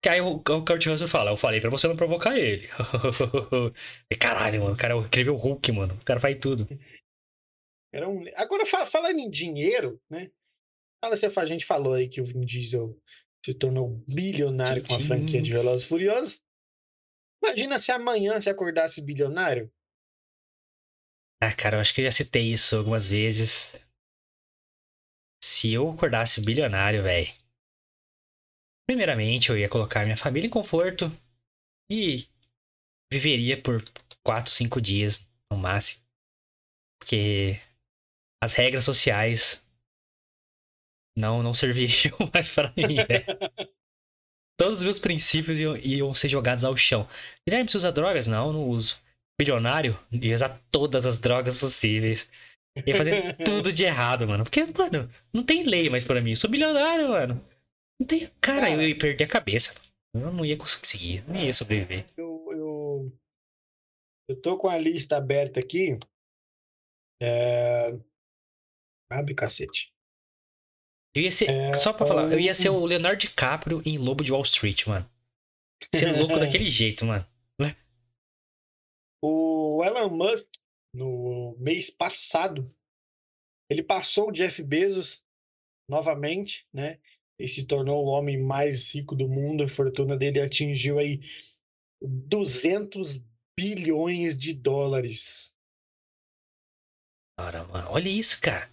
[0.02, 2.68] Que aí o, o Kurt Russell fala, eu falei pra você não provocar ele.
[4.10, 5.94] E Caralho, mano, o cara é o incrível Hulk, mano.
[5.94, 6.66] O cara faz tudo.
[7.92, 8.24] Era um...
[8.36, 10.30] Agora, fa- falando em dinheiro, né?
[11.04, 12.96] Fala se a gente falou aí que o Vin Diesel
[13.44, 16.42] se tornou bilionário com a franquia de Velozes Furiosos.
[17.42, 19.72] Imagina se amanhã se acordasse bilionário.
[21.42, 23.80] Ah, cara, eu acho que eu já citei isso algumas vezes.
[25.42, 27.32] Se eu acordasse bilionário, velho.
[28.90, 31.16] Primeiramente, eu ia colocar minha família em conforto
[31.88, 32.26] e
[33.08, 33.84] viveria por
[34.26, 36.02] 4, 5 dias no máximo.
[36.98, 37.60] Porque
[38.42, 39.64] as regras sociais
[41.16, 43.70] não não serviriam mais para mim, velho.
[44.58, 47.08] Todos os meus princípios iam, iam ser jogados ao chão.
[47.46, 48.26] Guilherme, você usa drogas?
[48.26, 49.00] Não, não uso.
[49.40, 49.96] Bilionário?
[50.10, 52.28] Ia usar todas as drogas possíveis.
[52.84, 54.42] Ia fazer tudo de errado, mano.
[54.42, 56.30] Porque, mano, não tem lei mais pra mim.
[56.30, 57.59] Eu sou bilionário, mano.
[58.00, 58.32] Não tem.
[58.40, 59.74] Cara, eu ia perder a cabeça.
[60.14, 61.22] Eu não ia conseguir.
[61.28, 62.06] Não ia sobreviver.
[62.16, 63.18] Eu, eu,
[64.30, 65.98] eu tô com a lista aberta aqui.
[67.22, 67.90] É...
[69.12, 69.92] Abre, cacete.
[71.14, 71.50] Eu ia ser.
[71.50, 74.86] É, Só pra falar, eu ia ser o Leonardo DiCaprio em Lobo de Wall Street,
[74.86, 75.08] mano.
[75.94, 77.26] Ser louco daquele jeito, mano.
[79.22, 80.48] O Elon Musk,
[80.94, 82.64] no mês passado,
[83.68, 85.22] ele passou o Jeff Bezos
[85.86, 86.98] novamente, né?
[87.40, 89.64] E se tornou o homem mais rico do mundo.
[89.64, 91.20] A fortuna dele atingiu aí
[92.02, 93.22] 200
[93.58, 95.54] bilhões de dólares.
[97.38, 98.70] Cara, olha isso, cara.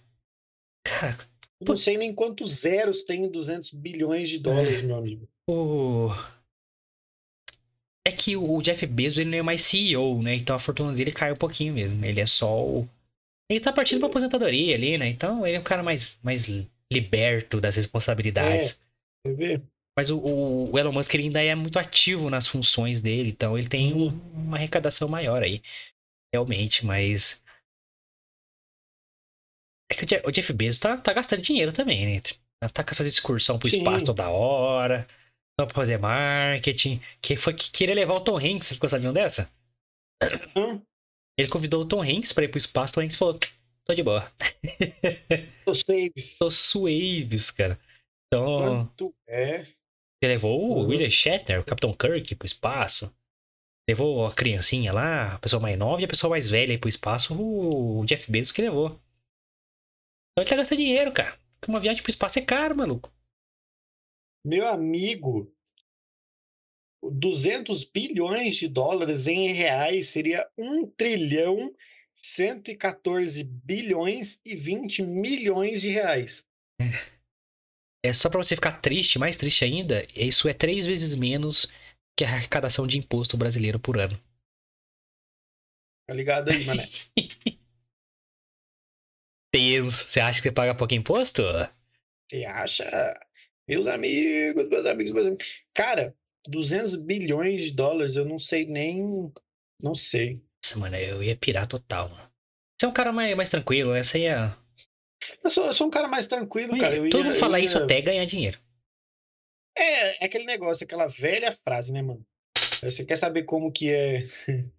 [0.84, 1.28] Cara,
[1.60, 5.28] não sei nem quantos zeros tem 200 bilhões de dólares, meu amigo.
[5.48, 6.08] o.
[8.06, 10.34] É que o Jeff Bezos ele não é mais CEO, né?
[10.34, 12.02] Então a fortuna dele caiu um pouquinho mesmo.
[12.04, 12.88] Ele é só o.
[13.50, 15.08] Ele tá partindo pra aposentadoria ali, né?
[15.08, 16.46] Então ele é um cara mais, mais
[16.92, 18.80] liberto das responsabilidades.
[19.24, 19.62] Quer ver?
[19.98, 23.68] Mas o, o Elon Musk ele ainda é muito ativo nas funções dele, então ele
[23.68, 24.08] tem Uhum.
[24.32, 25.60] uma arrecadação maior aí.
[26.32, 27.42] Realmente, mas.
[29.90, 32.22] É que o Je- o Jeff Bezos tá, tá gastando dinheiro também, né?
[32.72, 33.78] Tá com essas excursões pro Sim.
[33.78, 35.06] espaço toda hora,
[35.58, 37.00] só pra fazer marketing.
[37.22, 39.50] Que foi que queria levar o Tom Hanks, você ficou sabendo dessa?
[40.56, 40.80] Hã?
[41.38, 43.38] Ele convidou o Tom Hanks pra ir pro espaço, o Tom Hanks falou:
[43.88, 44.30] tô de boa.
[45.64, 46.38] Tô saves.
[46.38, 47.78] Tô suaves, cara.
[48.26, 49.62] Então, Quanto é?
[50.22, 50.88] ele levou o Uhum.
[50.88, 53.10] William Shatner, o Capitão Kirk, pro espaço.
[53.88, 56.90] Levou a criancinha lá, a pessoa mais nova e a pessoa mais velha aí pro
[56.90, 58.88] espaço, o Jeff Bezos que levou.
[58.90, 61.38] Então ele tá gastando dinheiro, cara.
[61.58, 63.10] Porque uma viagem pro espaço é caro, maluco.
[64.44, 65.50] Meu amigo,
[67.02, 71.74] 200 bilhões de dólares em reais seria 1 trilhão
[72.22, 76.46] 114 bilhões e 20 milhões de reais.
[78.04, 81.66] É só pra você ficar triste, mais triste ainda, isso é três vezes menos
[82.16, 84.20] que a arrecadação de imposto brasileiro por ano.
[86.06, 86.88] Tá ligado aí, mané?
[89.52, 90.08] Tenso.
[90.08, 91.42] Você acha que você paga pouco imposto?
[92.30, 92.84] Você acha?
[93.68, 95.62] Meus amigos, meus amigos, meus amigos.
[95.74, 99.32] Cara, 200 bilhões de dólares, eu não sei nem.
[99.82, 100.42] Não sei.
[100.68, 102.30] Nossa, mano, eu ia pirar total, mano.
[102.78, 104.54] Você é um cara mais, mais tranquilo, essa aí é.
[105.42, 106.94] Eu sou, eu sou um cara mais tranquilo, cara.
[106.94, 108.60] Eu Todo ia- mundo fala ia- isso até ganhar dinheiro.
[109.76, 112.22] É, é aquele negócio, aquela velha frase, né, mano?
[112.82, 114.22] Você quer saber como que é,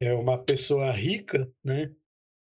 [0.00, 1.92] é uma pessoa rica, né?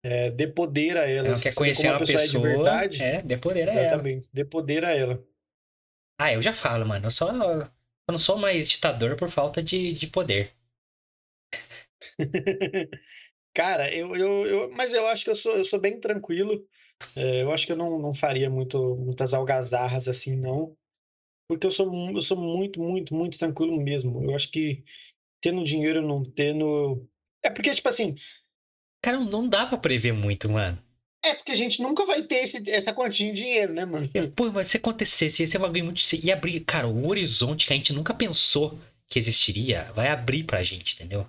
[0.04, 1.28] É, dê poder a ela.
[1.28, 3.02] Não Você quer conhecer uma pessoa, pessoa, é de verdade?
[3.02, 3.80] é, dê poder a ela.
[3.80, 5.24] Exatamente, dê poder a ela.
[6.20, 7.06] Ah, eu já falo, mano.
[7.06, 7.70] Eu só eu
[8.10, 10.54] não sou mais ditador por falta de, de poder.
[13.54, 16.66] Cara, eu, eu, eu, mas eu acho que eu sou, eu sou bem tranquilo.
[17.16, 20.76] É, eu acho que eu não, não faria muito, muitas algazarras assim, não.
[21.48, 24.24] Porque eu sou, eu sou muito, muito, muito tranquilo mesmo.
[24.24, 24.82] Eu acho que
[25.40, 27.06] tendo dinheiro ou não tendo.
[27.42, 28.14] É porque, tipo assim,
[29.02, 30.78] Cara, não- dá pra prever muito, mano.
[31.24, 34.08] é porque a gente nunca vai ter esse, essa quantia de dinheiro, né, mano?
[34.34, 36.00] Pô, mas se acontecesse, esse é um bagulho muito.
[36.24, 40.62] Ia abrir, cara, o horizonte que a gente nunca pensou que existiria vai abrir pra
[40.62, 41.26] gente, entendeu?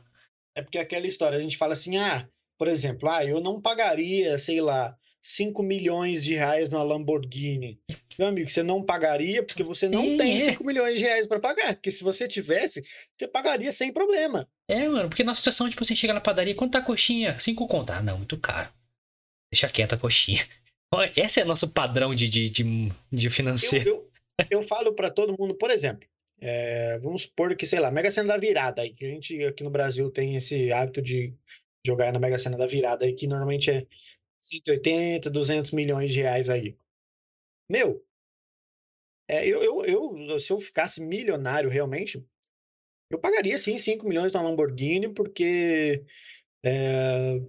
[0.56, 4.38] É porque aquela história, a gente fala assim, ah, por exemplo, ah, eu não pagaria,
[4.38, 7.80] sei lá, 5 milhões de reais numa Lamborghini.
[8.20, 10.40] Meu amigo, você não pagaria porque você não Sim, tem é.
[10.40, 11.74] 5 milhões de reais para pagar.
[11.74, 12.84] Porque se você tivesse,
[13.18, 14.48] você pagaria sem problema.
[14.68, 17.40] É, mano, porque na situação, tipo assim, chega na padaria, quanto tá a coxinha?
[17.40, 17.92] Cinco conto.
[17.92, 18.70] Ah, não, muito caro.
[19.52, 20.46] Deixa quieto a coxinha.
[21.16, 23.90] Esse é nosso padrão de, de, de, de Eu, financeiro.
[23.90, 24.12] eu,
[24.52, 26.08] eu falo para todo mundo, por exemplo,
[26.46, 29.64] é, vamos supor que, sei lá, Mega Sena da Virada, aí, que a gente aqui
[29.64, 31.34] no Brasil tem esse hábito de
[31.86, 33.88] jogar na Mega Sena da Virada, aí, que normalmente é
[34.42, 36.76] 180, 200 milhões de reais aí.
[37.70, 38.06] Meu,
[39.30, 42.22] é, eu, eu, eu, se eu ficasse milionário realmente,
[43.10, 46.04] eu pagaria sim 5 milhões na Lamborghini, porque
[46.66, 47.40] é,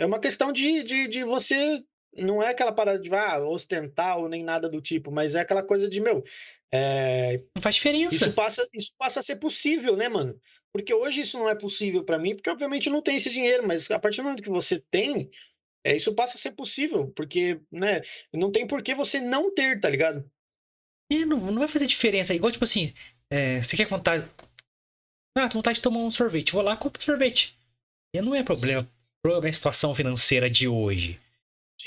[0.00, 1.82] é uma questão de, de, de você.
[2.18, 5.62] Não é aquela parada de ah, ostentar ou nem nada do tipo, mas é aquela
[5.62, 6.22] coisa de, meu,
[6.72, 8.14] é, Não faz diferença.
[8.14, 10.38] isso passa, isso passa a ser possível, né, mano?
[10.72, 13.66] Porque hoje isso não é possível pra mim, porque obviamente eu não tenho esse dinheiro,
[13.66, 15.30] mas a partir do momento que você tem,
[15.84, 18.02] é, isso passa a ser possível, porque, né,
[18.32, 20.30] não tem por que você não ter, tá ligado?
[21.10, 22.34] É, não, não vai fazer diferença.
[22.34, 22.92] Igual, tipo assim,
[23.30, 24.28] é, você quer vontade.
[25.36, 26.52] Ah, tô vontade de tomar um sorvete.
[26.52, 27.58] Vou lá compro sorvete.
[28.14, 28.86] E não é problema.
[29.22, 31.20] Problema é a situação financeira de hoje.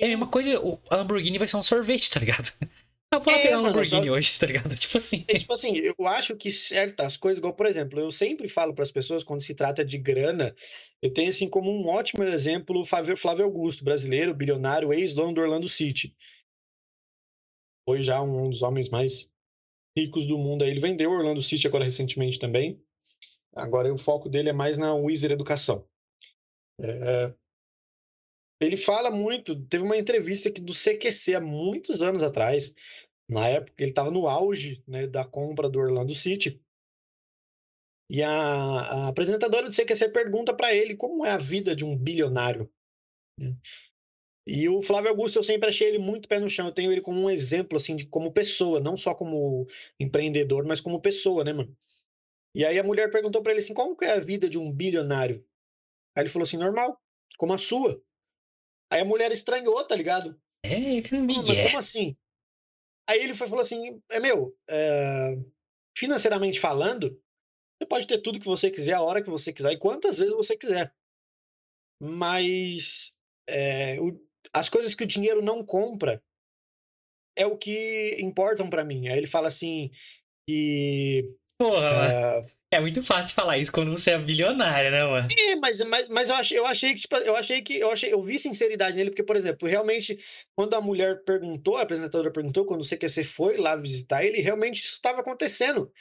[0.02, 2.52] É a mesma coisa, o- a Lamborghini vai ser um sorvete, tá ligado?
[3.14, 4.74] Eu vou É, pegar uma mano, Lamborghini só- hoje, tá ligado?
[4.80, 5.26] Tipo assim.
[5.28, 8.86] É, tipo assim, eu acho que certas coisas, igual, por exemplo, eu sempre falo para
[8.86, 10.56] as pessoas quando se trata de grana,
[11.02, 15.42] eu tenho assim como um ótimo exemplo o Flávio, Flávio Augusto, brasileiro, bilionário, ex-dono do
[15.42, 16.16] Orlando City.
[17.86, 19.30] Foi já um dos homens mais
[19.98, 20.64] ricos do mundo.
[20.64, 20.70] aí.
[20.72, 22.82] Ele vendeu o Orlando City agora recentemente também.
[23.54, 25.86] Agora o foco dele é mais na Wizard Educação.
[26.80, 27.34] É,
[28.62, 32.74] Ele fala muito, teve uma entrevista aqui do CQC há muitos anos atrás,
[33.30, 36.62] na época ele estava no auge né, da compra do Orlando City.
[38.10, 41.96] E a, a apresentadora do CQC pergunta para ele como é a vida de um
[41.98, 42.70] bilionário.
[43.38, 43.58] né?
[44.48, 46.68] E o Flávio Augusto, eu sempre achei ele muito pé no chão.
[46.68, 49.68] Eu tenho ele como um exemplo, assim, de como pessoa, não só como
[50.00, 51.76] empreendedor, mas como pessoa, né, mano?
[52.56, 54.72] E aí a mulher perguntou para ele assim: como que é a vida de um
[54.74, 55.46] bilionário?
[56.16, 57.02] Aí ele falou assim: normal,
[57.38, 58.02] como a sua.
[58.92, 60.40] Aí a mulher estranhou, tá ligado?
[60.64, 61.64] É, que Mas migué.
[61.64, 62.16] como assim?
[63.10, 65.38] Aí ele foi, falou assim: é meu, é,
[65.98, 67.20] financeiramente falando,
[67.80, 70.34] você pode ter tudo que você quiser, a hora que você quiser e quantas vezes
[70.34, 70.94] você quiser.
[72.02, 73.14] Mas
[73.48, 74.20] é, o-
[74.54, 76.22] as coisas que o dinheiro não compra
[77.36, 79.08] é o que importam para mim.
[79.08, 79.90] Aí ele fala assim
[80.48, 82.46] que Porra, mano.
[82.74, 85.28] É muito fácil falar isso quando você é bilionário, né, mano?
[85.38, 88.14] É, mas, mas, mas eu, achei, eu achei que, tipo, eu achei que, eu achei,
[88.14, 90.18] eu vi sinceridade nele, porque, por exemplo, realmente,
[90.56, 94.86] quando a mulher perguntou, a apresentadora perguntou, quando o CQC foi lá visitar ele, realmente
[94.86, 95.92] isso estava acontecendo.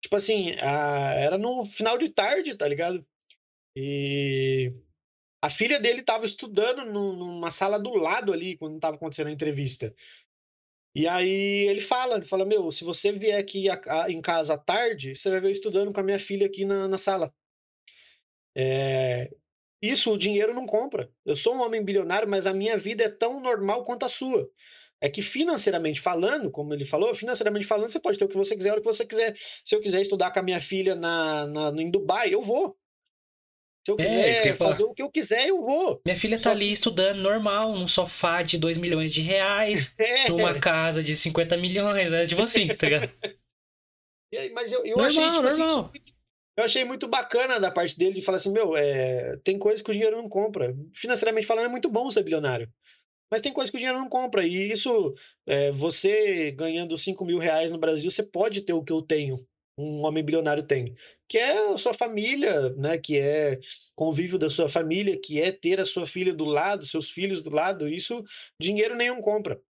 [0.00, 3.04] Tipo assim, a- era no final de tarde, tá ligado?
[3.76, 4.72] E
[5.42, 9.92] a filha dele estava estudando numa sala do lado ali, quando estava acontecendo a entrevista.
[10.94, 14.56] E aí ele fala, ele fala, meu, se você vier aqui a- a- em casa
[14.58, 17.32] tarde, você vai ver eu estudando com a minha filha aqui na, na sala.
[18.56, 19.30] É,
[19.82, 21.10] isso o dinheiro não compra.
[21.24, 24.50] Eu sou um homem bilionário, mas a minha vida é tão normal quanto a sua.
[25.00, 28.56] É que financeiramente falando, como ele falou, financeiramente falando, você pode ter o que você
[28.56, 29.36] quiser, hora que você quiser.
[29.64, 32.78] Se eu quiser estudar com a minha filha na, na- em Dubai, eu vou.
[33.84, 34.70] Se eu É, quiser falar.
[34.70, 36.00] fazer o que eu quiser, eu vou.
[36.06, 39.94] Minha filha tá Só ali que- estudando normal, num sofá de 2 milhões de reais,
[40.00, 42.24] É, numa casa de 50 milhões, né?
[42.24, 43.12] Tipo assim, tá ligado?
[44.34, 45.82] Aí, mas eu, eu Normal, achei, tipo assim, normal.
[45.92, 46.10] muito-
[46.56, 49.90] eu achei muito bacana da parte dele de falar assim, meu, é, tem coisas que
[49.90, 50.74] o dinheiro não compra.
[50.94, 52.70] Financeiramente falando, é muito bom ser bilionário.
[53.30, 54.46] Mas tem coisas que o dinheiro não compra.
[54.46, 55.14] E isso,
[55.46, 59.38] é, você ganhando 5 mil reais no Brasil, você pode ter o que eu tenho.
[59.78, 60.94] Um homem bilionário tem.
[61.28, 62.98] Que é a sua família, né?
[62.98, 63.58] Que é
[63.94, 67.50] convívio da sua família, que é ter a sua filha do lado, seus filhos do
[67.50, 67.88] lado.
[67.88, 68.22] Isso
[68.60, 69.60] dinheiro nenhum compra.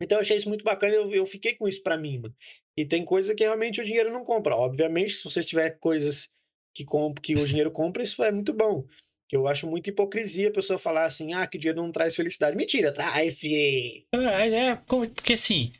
[0.00, 2.34] Então eu achei isso muito bacana, eu, eu fiquei com isso pra mim, mano.
[2.76, 4.56] E tem coisa que realmente o dinheiro não compra.
[4.56, 6.28] Obviamente, se você tiver coisas
[6.74, 8.84] que, comp que o dinheiro compra, isso é muito bom.
[9.28, 12.56] Que eu acho muita hipocrisia a pessoa falar assim, ah, que dinheiro não traz felicidade.
[12.56, 13.42] Mentira, traz.
[13.44, 15.72] É, é, como- porque assim,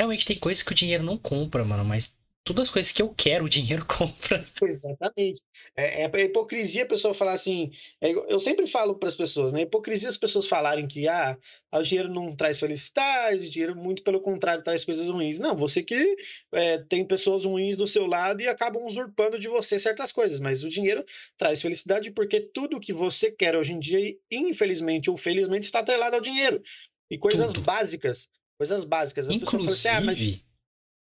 [0.00, 2.16] realmente tem coisas que o dinheiro não compra, mano, mas
[2.54, 4.38] todas as coisas que eu quero, o dinheiro compra.
[4.38, 5.42] Exatamente.
[5.76, 7.70] É, é hipocrisia a pessoa falar assim.
[8.00, 9.62] é eu sempre falo para as pessoas, né?
[9.62, 11.36] Hipocrisia as pessoas falarem que ah,
[11.74, 15.38] o dinheiro não traz felicidade, o dinheiro, muito pelo contrário, traz coisas ruins.
[15.38, 16.16] Não, você que
[16.52, 20.64] é, tem pessoas ruins do seu lado e acabam usurpando de você certas coisas, mas
[20.64, 21.04] o dinheiro
[21.36, 26.16] traz felicidade porque tudo que você quer hoje em dia, infelizmente ou felizmente, está atrelado
[26.16, 26.62] ao dinheiro.
[27.10, 27.64] E coisas Tudo.
[27.64, 28.28] básicas.
[28.58, 29.28] Coisas básicas.
[29.28, 30.18] A pessoa fala assim, ah, mas.
[30.18, 30.44] Inclusive.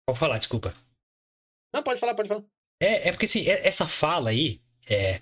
[0.07, 0.86] Pode falar, desculpa.
[1.77, 2.43] Não, pode falar, pode falar.
[2.83, 5.21] É, é porque assim, é- essa fala aí é.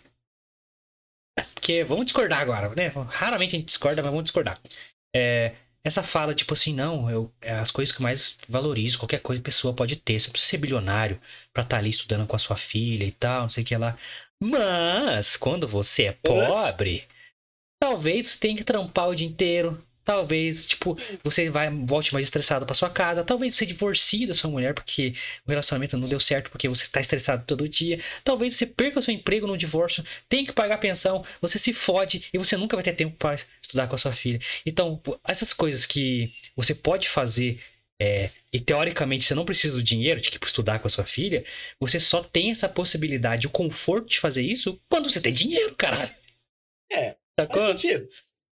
[1.52, 2.88] Porque vamos discordar agora, né?
[3.08, 4.60] Raramente a gente discorda, mas vamos discordar.
[5.14, 9.20] É, essa fala, tipo assim, não, eu, é as coisas que eu mais valorizo, qualquer
[9.20, 10.20] coisa que a pessoa pode ter.
[10.20, 11.20] Você precisa ser bilionário
[11.52, 13.98] pra estar ali estudando com a sua filha e tal, não sei o que lá.
[14.40, 17.08] Mas, quando você é pobre,
[17.82, 19.84] talvez você tenha que trampar o dia inteiro.
[20.04, 23.24] Talvez, tipo, você vai, volte mais estressado pra sua casa.
[23.24, 25.14] Talvez você divorcie da sua mulher porque
[25.46, 28.00] o relacionamento não deu certo porque você está estressado todo dia.
[28.22, 32.24] Talvez você perca o seu emprego no divórcio, tenha que pagar pensão, você se fode
[32.32, 34.40] e você nunca vai ter tempo para estudar com a sua filha.
[34.66, 37.60] Então, essas coisas que você pode fazer
[38.00, 41.44] é, e teoricamente você não precisa do dinheiro de tipo, estudar com a sua filha,
[41.78, 46.14] você só tem essa possibilidade, o conforto de fazer isso quando você tem dinheiro, caralho.
[46.92, 47.60] É, Sacou?
[47.60, 48.08] faz sentido.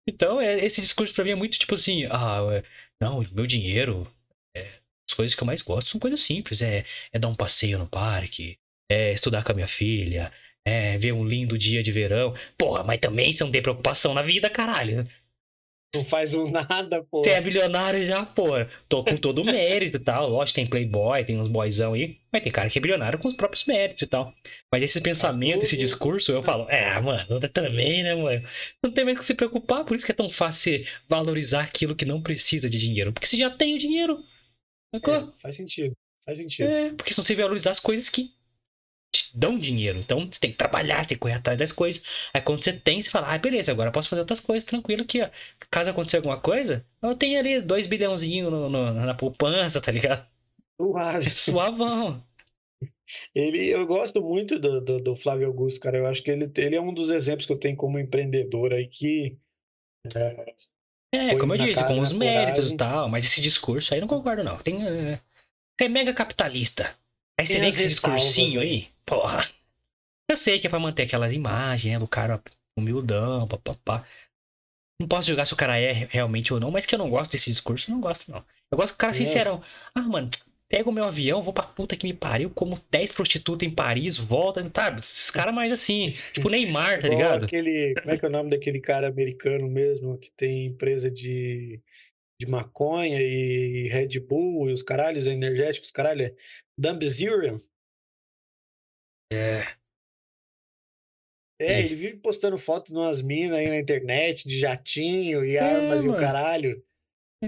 [0.06, 2.40] Então, é, esse discurso pra mim é muito tipo assim, ah,
[3.00, 4.06] não, meu dinheiro,
[4.56, 7.78] é, as coisas que eu mais gosto são coisas simples, é, é dar um passeio
[7.78, 8.58] no parque,
[8.90, 10.32] é estudar com a minha filha,
[10.64, 12.34] é ver um lindo dia de verão.
[12.58, 15.06] Porra, mas também você não tem preocupação na vida, caralho.
[15.94, 17.22] Não faz um nada, pô.
[17.22, 18.46] Você é bilionário já, pô.
[18.88, 20.28] Tô com todo o mérito e tal.
[20.28, 22.18] Lógico, tem playboy, tem uns boyzão aí.
[22.32, 24.32] Mas tem cara que é bilionário com os próprios méritos e tal.
[24.70, 28.42] Mas esse pensamento, esse discurso, eu falo, é, mano, também, né, mano?
[28.82, 32.06] Não tem mais que se preocupar, por isso que é tão fácil valorizar aquilo que
[32.06, 33.12] não precisa de dinheiro.
[33.12, 34.18] Porque você já tem o dinheiro.
[34.94, 34.98] É,
[35.38, 35.92] faz sentido.
[36.24, 36.70] Faz sentido.
[36.70, 38.30] É, porque senão você valorizar as coisas que
[39.12, 39.98] te dão dinheiro.
[40.00, 42.02] Então você tem que trabalhar, você tem que correr atrás das coisas.
[42.34, 45.02] Aí quando você tem, você fala, ah, beleza, agora eu posso fazer outras coisas tranquilo
[45.02, 45.30] aqui, ó.
[45.70, 50.26] Caso aconteça alguma coisa, eu tenho ali dois bilhãozinho no, no- na poupança, tá ligado?
[50.78, 51.26] Suave.
[51.30, 52.22] Suavão.
[53.34, 55.98] Ele, eu gosto muito do, do, do Flávio Augusto, cara.
[55.98, 58.86] Eu acho que ele, ele é um dos exemplos que eu tenho como empreendedor aí
[58.88, 59.36] que
[61.14, 64.00] É, Põe como eu disse, cara, com os méritos e tal, mas esse discurso aí
[64.00, 64.56] não concordo, não.
[64.58, 64.86] Tem.
[64.86, 65.16] é,
[65.78, 66.96] Você é mega capitalista.
[67.38, 68.66] Aí você Tem vem com esse discursinho né?
[68.66, 69.42] aí, porra.
[70.30, 72.42] Eu sei que é pra manter aquelas imagens, né, do cara
[72.78, 74.06] humildão, papapá.
[75.00, 77.32] Não posso julgar se o cara é realmente ou não, mas que eu não gosto
[77.32, 78.44] desse discurso, eu não gosto, não.
[78.70, 79.16] Eu gosto do cara É.
[79.16, 79.62] sincerão.
[79.94, 80.30] Ah, mano,
[80.68, 84.16] pego o meu avião, vou pra puta que me pariu, como 10 prostitutas em Paris,
[84.16, 85.00] volta, sabe?
[85.00, 87.44] Esses caras mais assim, tipo Neymar, tá ligado?
[87.44, 91.78] Aquele, como é que é o nome daquele cara americano mesmo, que tem empresa de,
[92.40, 96.34] de maconha e Red Bull e os caralhos energéticos, caralho, é
[96.78, 97.60] Dumb Zero.
[99.32, 99.76] É.
[101.60, 105.64] É, ele vive postando foto de umas minas aí na internet, de jatinho e É,
[105.76, 106.16] armas e o mano.
[106.16, 106.82] caralho.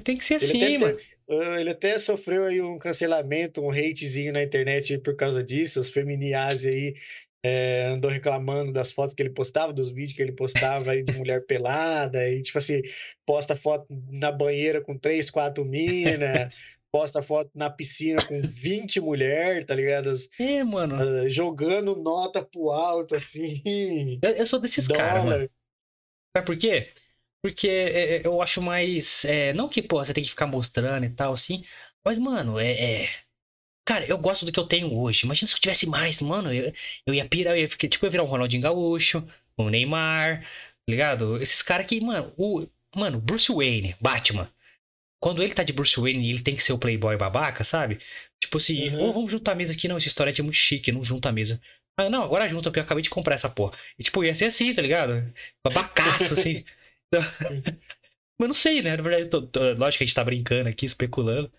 [0.05, 0.99] Tem que ser Ele assim, até, mano.
[1.31, 5.81] ah, ele até sofreu aí um cancelamento, um hatezinho na internet por causa disso.
[5.81, 6.95] As feminiase aí
[7.45, 11.13] eh, andou reclamando das fotos que ele postava, dos vídeos que ele postava aí de
[11.13, 12.83] mulher pelada, e tipo assim,
[13.27, 16.49] posta foto na banheira com três, quatro minas,
[16.95, 20.13] posta foto na piscina com 20 mulheres, tá ligado?
[20.39, 20.95] É, mano.
[20.95, 25.51] ah, jogando nota pro alto, assim, Eu, eu sou desses caras, mano.
[26.37, 26.93] Sabe por quê?
[27.43, 29.25] Porque é, é, eu acho mais.
[29.25, 31.65] é, não que, pô, você tem que ficar mostrando e tal, assim.
[32.05, 33.11] Mas, mano, é, é-
[33.85, 35.27] Cara, eu gosto do que eu tenho hoje.
[35.27, 36.55] Imagina se eu tivesse mais, mano.
[36.55, 36.73] Eu,
[37.07, 39.27] eu ia pirar, eu ia ficar, tipo, eu ia virar um Ronaldinho Gaúcho,
[39.59, 40.49] um Neymar, tá
[40.89, 41.43] ligado?
[41.43, 42.67] Esses caras que, mano, o.
[42.97, 44.49] Mano, Bruce Wayne, Batman.
[45.25, 47.99] Quando ele tá de Bruce Wayne, ele tem que ser o playboy babaca, sabe?
[48.41, 49.09] Tipo assim, Uhum.
[49.09, 49.89] ô, vamos juntar a mesa aqui.
[49.89, 51.61] Não, esse storage é muito chique, não junta a mesa.
[51.97, 53.77] Ah, não, agora junta, porque eu acabei de comprar essa porra.
[53.99, 55.33] E, tipo, ia ser assim, tá ligado?
[55.65, 56.65] Babacaço, assim.
[57.09, 57.23] Então,
[58.39, 58.97] Mas não sei, né?
[58.97, 61.53] Na verdade, tô, tô- lógico que a gente tá brincando aqui, especulando.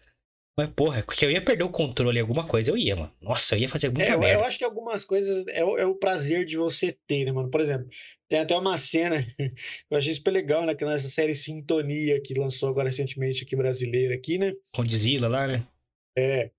[0.57, 3.13] Mas, porra, porque eu ia perder o controle em alguma coisa, eu ia, mano.
[3.21, 4.41] Nossa, eu ia fazer muita É, eu, merda.
[4.41, 7.49] eu acho que algumas coisas é o, é o prazer de você ter, né, mano?
[7.49, 7.89] Por exemplo,
[8.29, 9.17] tem até uma cena,
[9.91, 10.73] eu achei super legal, né?
[10.73, 14.53] Que nessa série Sintonia, que lançou agora recentemente aqui brasileira, aqui, né?
[14.73, 15.67] Condzilla lá, né?
[16.17, 16.51] É,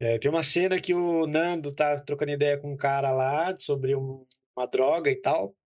[0.00, 3.96] é, tem uma cena que o Nando tá trocando ideia com um cara lá sobre
[3.96, 4.24] um-
[4.56, 5.56] uma droga e tal.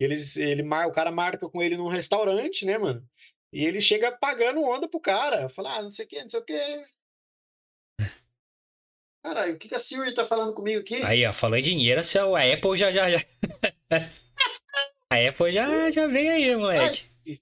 [0.00, 3.06] E eles, ele, o cara marca com ele num restaurante, né, mano?
[3.52, 5.48] E ele chega pagando onda pro cara.
[5.48, 6.82] Fala, ah, não sei o que, não sei o que.
[9.24, 11.02] Caralho, o que, que a Siri tá falando comigo aqui?
[11.02, 13.18] Aí, ó, falando em dinheiro, a Apple já, já, já.
[15.08, 17.00] A Apple já, já vem aí, moleque.
[17.28, 17.40] Ai,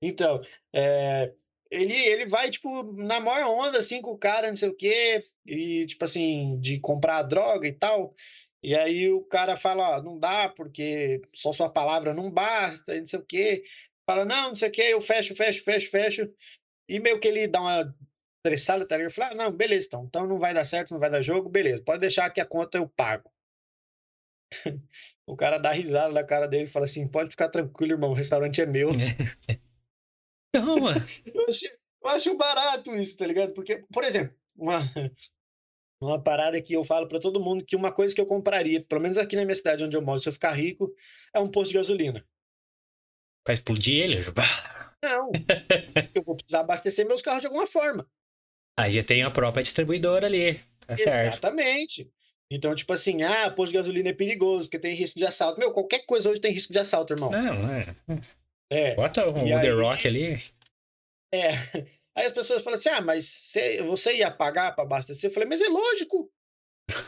[0.00, 0.40] Então,
[0.72, 1.32] é,
[1.70, 5.20] ele, ele vai, tipo, na maior onda, assim, com o cara, não sei o quê,
[5.44, 8.14] e, tipo assim, de comprar droga e tal.
[8.62, 13.00] E aí o cara fala, ó, não dá, porque só sua palavra não basta, e
[13.00, 13.62] não sei o quê.
[14.10, 16.34] Fala, não, não sei o quê, eu fecho, fecho, fecho, fecho.
[16.88, 17.96] E meio que ele dá uma
[18.44, 19.12] estressada, tá ligado?
[19.12, 20.04] Fala, ah, não, beleza, então.
[20.04, 21.80] Então não vai dar certo, não vai dar jogo, beleza.
[21.84, 23.30] Pode deixar que a conta eu pago.
[25.24, 28.14] O cara dá risada na cara dele e fala assim: pode ficar tranquilo, irmão, o
[28.14, 28.90] restaurante é meu.
[30.52, 31.06] Não, mano.
[31.32, 31.66] Eu acho,
[32.02, 33.52] eu acho barato isso, tá ligado?
[33.52, 34.80] Porque, por exemplo, uma,
[36.02, 39.00] uma parada que eu falo pra todo mundo que uma coisa que eu compraria, pelo
[39.00, 40.92] menos aqui na minha cidade onde eu moro, se eu ficar rico,
[41.32, 42.26] é um posto de gasolina.
[43.50, 44.22] Pra explodir ele.
[45.02, 45.32] Não,
[46.14, 48.06] eu vou precisar abastecer meus carros de alguma forma.
[48.78, 50.54] Aí já tem a própria distribuidora ali.
[50.86, 51.32] Tá certo.
[51.32, 52.08] Exatamente.
[52.52, 55.58] Então, tipo assim, ah, posto de gasolina é perigoso, porque tem risco de assalto.
[55.58, 57.30] Meu, qualquer coisa hoje tem risco de assalto, irmão.
[57.30, 57.96] Não, é.
[58.72, 58.94] É.
[58.94, 60.42] Bota o E The aí- Rock ali.
[61.34, 61.50] É.
[62.16, 65.30] Aí as pessoas falam assim: ah, mas cê- você ia pagar para abastecer?
[65.30, 66.30] Eu falei, mas é lógico.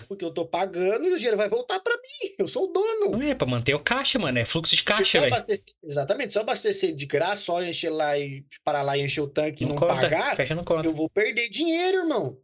[0.09, 2.35] Porque eu tô pagando e o dinheiro vai voltar para mim.
[2.39, 3.11] Eu sou o dono.
[3.13, 4.39] Não é pra manter o caixa, mano.
[4.39, 5.35] É fluxo de caixa, velho.
[5.83, 9.65] exatamente, só abastecer de graça, só encher lá e parar lá e encher o tanque
[9.65, 9.95] e Não não conta.
[9.95, 10.87] pagar, Fecha no conta.
[10.89, 12.39] eu vou perder dinheiro, irmão.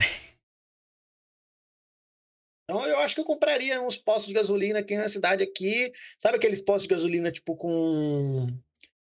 [2.70, 5.92] Então eu acho que eu compraria uns postos de gasolina aqui na cidade aqui.
[6.18, 8.46] Sabe aqueles postos de gasolina tipo com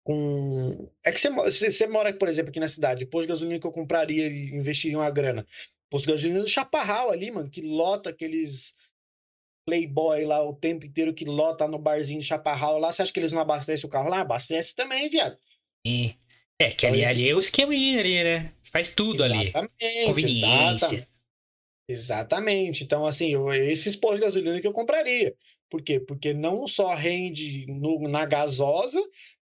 [0.05, 3.07] com é que você, você, você mora, por exemplo, aqui na cidade.
[3.07, 5.47] Posto de gasolina que eu compraria e investiria uma grana.
[5.91, 8.75] Posto de gasolina do Chaparral ali, mano, que lota aqueles
[9.67, 12.93] playboy lá o tempo inteiro que lota no barzinho do Chaparral lá.
[12.93, 14.21] Você acha que eles não abastecem o carro lá?
[14.21, 15.39] Abastece também, viado.
[15.87, 16.15] E-
[16.61, 18.53] É, que Então, ali, ali é o esqueminha ali, né?
[18.65, 19.49] Faz tudo ali.
[19.49, 20.87] Exatamente, Conveniência.
[20.97, 21.09] exata-
[21.89, 22.85] Exatamente.
[22.85, 25.35] Então, assim, eu- esses postos de gasolina que eu compraria.
[25.71, 26.01] Por quê?
[26.01, 28.99] Porque não só rende no- na gasosa,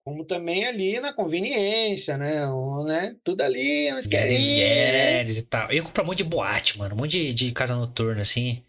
[0.03, 2.47] como também ali na conveniência, né?
[2.47, 3.15] O- né?
[3.23, 5.21] Tudo ali, um Guedes, esqueminha, né?
[5.21, 5.69] Guedes e tal.
[5.69, 6.95] Eu ia comprar um monte de boate, mano.
[6.95, 8.63] Um monte de, de casa noturna, assim.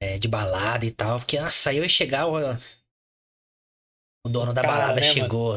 [0.00, 1.18] é, de balada e tal.
[1.18, 2.26] Porque, nossa, aí eu ia chegar.
[2.28, 2.34] O,
[4.24, 5.14] o dono da Cara, balada né, mano?
[5.14, 5.56] chegou.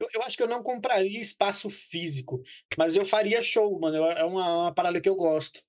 [0.00, 2.42] Eu, eu acho que eu não compraria espaço físico,
[2.78, 3.96] mas eu faria show, mano.
[3.96, 5.60] Eu- É uma, uma parada que eu gosto.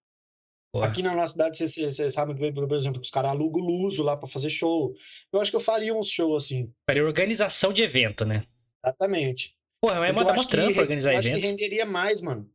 [0.71, 4.03] Pô, Aqui na nossa cidade, você, sabe, por exemplo, que os caras alugam o Luso
[4.03, 4.93] lá pra fazer show.
[5.31, 6.71] Eu acho que eu faria uns shows assim.
[6.85, 8.43] Para organização de evento, né?
[8.87, 9.55] Exatamente.
[9.81, 10.11] Porra, mas é
[10.47, 11.45] que trampo re- organizar eu acho que evento.
[11.45, 12.49] renderia mais, mano.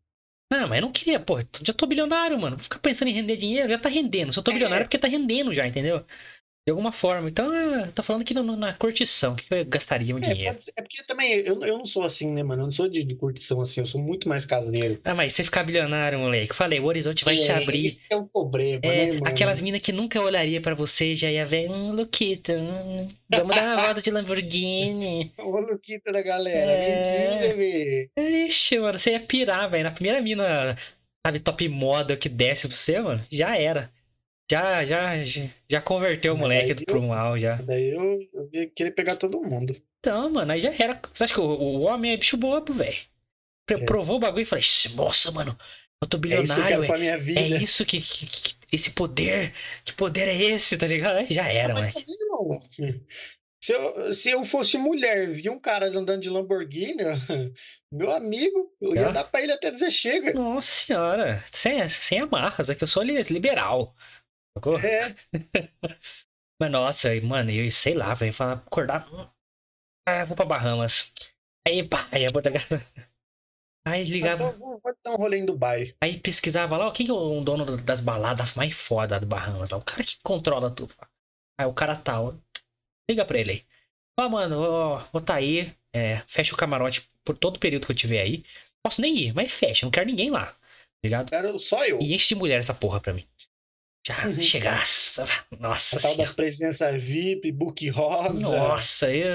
[0.52, 1.42] Não, mas eu não queria, porra.
[1.64, 2.58] Já tô bilionário, mano.
[2.58, 4.36] Ficar pensando em render dinheiro, já tá rendendo.
[4.36, 4.54] Eu tô É.
[4.54, 6.04] bilionário é porque tá rendendo já, entendeu?
[6.64, 7.28] De alguma forma.
[7.28, 10.58] Então, eu tô falando que na curtição, o que eu gastaria o É, dinheiro?
[10.60, 12.62] ser- é porque também eu, eu não sou assim, né, mano?
[12.62, 15.00] Eu não sou de, de curtição assim, eu sou muito mais caseiro.
[15.04, 16.54] Ah, mas você ficar bilionário, moleque.
[16.54, 17.86] Falei, o horizonte vai se É, abrir.
[17.86, 19.26] Esse é o problema, É, né, mano?
[19.26, 23.62] aquelas minas que nunca olharia pra você já ia ver, hum, Luquita, hum, vamos dar
[23.62, 25.32] uma volta de Lamborghini.
[25.38, 26.76] O Luquita da galera, É.
[26.76, 28.10] vem aqui, bebê.
[28.16, 29.84] Ixi, mano, você ia pirar, velho.
[29.84, 30.76] Na primeira mina,
[31.26, 33.90] sabe, top model que desce pra você, mano, já era.
[34.52, 35.22] Já, já,
[35.68, 37.56] já- converteu o moleque daí pro mal, já.
[37.56, 38.02] Daí eu,
[38.34, 39.74] eu ia querer pegar todo mundo.
[40.00, 41.00] Então, mano, aí já era.
[41.12, 42.96] Você acha que o, o homem é bicho bobo, velho?
[43.70, 43.76] É.
[43.78, 45.56] Provou o bagulho e falei, "Ixi, nossa, mano,
[46.02, 47.40] eu tô É isso que bilionário, é, pra minha vida.
[47.40, 51.16] é isso que, que- que- esse poder, que poder é esse, tá ligado?
[51.16, 52.04] Aí já era, moleque.
[52.04, 52.60] também não.
[53.62, 56.96] Se eu, se eu fosse mulher, vi um cara andando de Lamborghini,
[57.92, 59.12] meu amigo, eu ia Ah.
[59.12, 60.32] dar pra ele até dizer chega.
[60.34, 63.94] Nossa senhora, sem, sem amarras, é que eu sou li- liberal.
[64.56, 64.78] Sacou?
[64.78, 65.14] É,
[66.60, 69.08] Mas nossa, mano, eu sei lá, velho, falar, acordar.
[70.06, 71.12] Ah, vou pra Bahamas.
[71.66, 72.60] Aí, pá, aí pegar.
[73.84, 74.44] Aí ligava.
[74.44, 75.92] então vou, vou dar um rolê em Dubai.
[76.00, 79.70] Aí pesquisava lá, ó, quem que é o dono das baladas mais foda do Bahamas
[79.72, 79.78] lá?
[79.78, 80.94] O cara que controla tudo.
[81.58, 82.38] Aí o cara tal.
[83.10, 83.66] Liga pra ele aí.
[84.20, 85.74] Ó, mano, ó, vou tá aí.
[85.92, 88.44] É, fecha o camarote por todo o período que eu tiver aí.
[88.86, 90.46] Posso nem ir, mas fecha, não quero ninguém lá.
[90.46, 90.58] tá
[91.02, 91.34] Ligado?
[91.34, 92.00] Era só eu.
[92.00, 93.26] E enche de mulher essa porra pra mim.
[94.06, 94.40] Já Uhum.
[94.40, 95.24] chegaça.
[95.60, 96.22] Nossa A tal senhora.
[96.28, 98.40] das presenças VIP, book rosa.
[98.40, 99.28] Nossa, eu,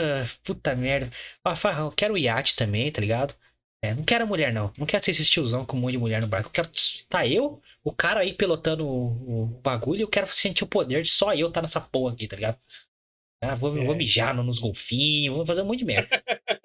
[0.43, 1.09] puta merda.
[1.45, 3.33] Ó, Farrão, eu quero iate também, tá ligado?
[3.81, 4.73] É, não quero mulher, não.
[4.77, 6.49] Não quero ser esse tiozão com um monte de mulher no barco.
[6.49, 6.69] Eu quero
[7.07, 11.09] tá eu, o cara aí pilotando o, o bagulho, eu quero sentir o poder de
[11.09, 12.57] só eu tá nessa porra aqui, tá ligado?
[13.41, 13.85] Ah, vou, É.
[13.85, 16.09] vou mijar no- nos golfinhos, vou fazer um monte de merda.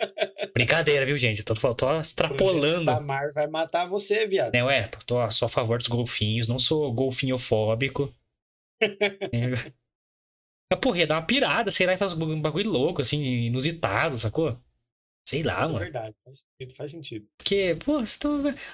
[0.54, 1.42] Brincadeira, viu, gente?
[1.42, 2.84] Tô, tô O projeto extrapolando.
[2.86, 4.52] da Mar vai matar você, viado.
[4.52, 8.12] Né, ué, tô a- só a favor dos golfinhos, não sou golfinhofóbico.
[9.32, 9.72] é.
[10.70, 14.16] Mas, porra, ia dar uma pirada, sei lá, e faz um bagulho louco, assim, inusitado,
[14.16, 14.58] sacou?
[15.26, 15.78] Sei lá, É mano.
[15.78, 17.28] verdade, faz sentido, faz sentido.
[17.38, 18.28] Porque, pô, você tá.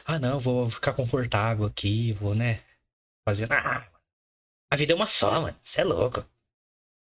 [0.05, 2.63] Ah, não, vou ficar confortável aqui, vou, né?
[3.29, 3.49] Fazer.
[3.53, 3.87] Ah,
[4.73, 5.59] a vida é uma só, mano.
[5.63, 6.25] Você é louco.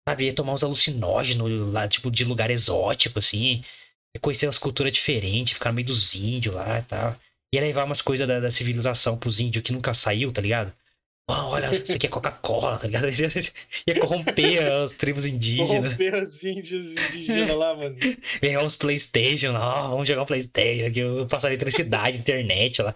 [0.08, 3.64] Sabe, ia tomar uns alucinógenos lá, tipo, de lugar exótico, assim.
[4.16, 7.16] Ia conhecer umas culturas diferentes, ficar no meio dos índios lá e tal.
[7.54, 10.74] Ia levar umas coisas da, da civilização pros índios que nunca saiu, tá ligado?
[11.30, 13.08] Ó, olha, isso aqui é Coca-Cola, tá ligado?
[13.88, 15.96] Ia corromper as tribos indígenas.
[15.96, 17.98] Corromper os índios indígenas lá, mano.
[18.42, 22.96] Pegar uns Playstation lá, ó, vamos jogar um Playstation aqui, eu passar eletricidade, internet lá.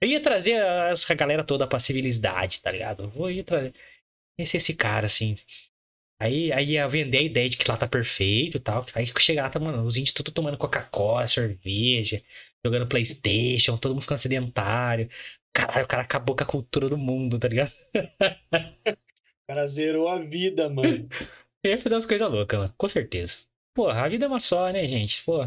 [0.00, 0.54] Eu ia trazer
[0.90, 3.12] essa galera toda pra civilidade, tá ligado?
[3.14, 3.72] Eu ir trazer.
[4.38, 5.36] Esse esse cara, assim.
[6.22, 8.86] Aí, aí ia vender a ideia de que lá tá perfeito e tal.
[8.94, 12.22] Aí chegar lá, tá, mano, os índios tudo tomando Coca-Cola, cerveja,
[12.64, 15.10] jogando Playstation, todo mundo ficando sedentário.
[15.52, 17.72] Caralho, o cara acabou com a cultura do mundo, tá ligado?
[19.44, 21.08] O cara zerou a vida, mano.
[21.64, 23.38] Eu ia fazer umas coisas loucas, mano, com certeza.
[23.74, 25.24] Porra, a vida é uma só, né, gente?
[25.24, 25.42] Pô.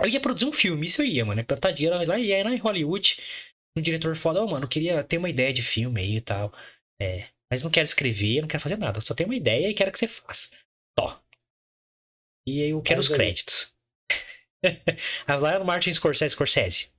[0.00, 1.44] Eu ia produzir um filme, isso eu ia, mano.
[1.44, 3.20] Plantar dinheiro lá, ia lá em Hollywood.
[3.76, 6.52] Um diretor foda, ô, mano, eu queria ter uma ideia de filme aí e tal.
[7.00, 7.28] É.
[7.50, 8.98] Mas não quero escrever, não quero fazer nada.
[8.98, 10.50] Eu só tenho uma ideia e quero que você faça.
[10.96, 11.20] Tó.
[12.46, 13.16] E aí eu quero Faz os aí.
[13.18, 13.74] créditos.
[15.28, 16.90] Lá no Martin Scorsese, Scorsese.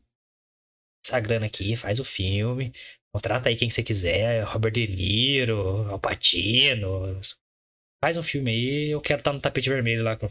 [1.05, 2.73] Essa grana aqui, faz o filme.
[3.13, 4.43] Contrata aí quem você quiser.
[4.43, 7.19] Robert De Niro, Al Pacino.
[8.03, 10.29] Faz um filme aí, eu quero estar no tapete vermelho lá com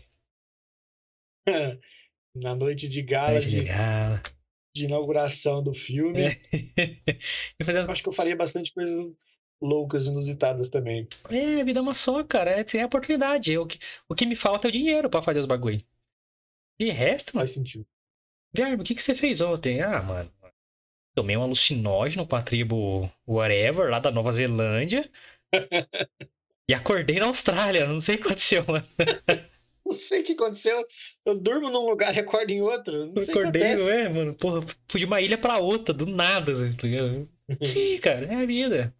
[2.35, 4.23] Na noite de gala, Noite de de, gala.
[4.77, 6.23] de inauguração do filme.
[6.77, 7.85] É.
[7.85, 9.13] Eu acho que eu faria bastante coisas
[9.61, 11.07] loucas, inusitadas também.
[11.29, 12.51] É, a vida é uma só, cara.
[12.51, 13.57] É, tem a oportunidade.
[13.59, 15.83] O que, o que me falta é o dinheiro pra fazer os bagulho.
[16.79, 17.47] De resto, mano.
[17.47, 17.87] Faz sentido.
[18.55, 19.83] Guilherme, o que, que você fez ontem?
[19.83, 20.33] Ah, mano.
[21.15, 25.11] Tomei um alucinógeno com a tribo whatever, lá da Nova Zelândia.
[26.69, 27.87] e acordei na Austrália.
[27.87, 28.87] Não sei o que aconteceu, mano.
[29.85, 30.87] Não sei o que aconteceu.
[31.25, 33.07] Eu durmo num lugar e acordo em outro.
[33.07, 34.35] Não sei acordei, é, mano?
[34.35, 36.87] Porra, fui de uma ilha pra outra, do nada, tá?
[37.65, 38.95] Sim, cara, é a vida.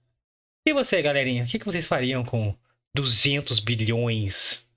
[0.71, 1.43] E você, galerinha?
[1.43, 2.55] O que, que vocês fariam com
[2.95, 4.69] 200 bilhões?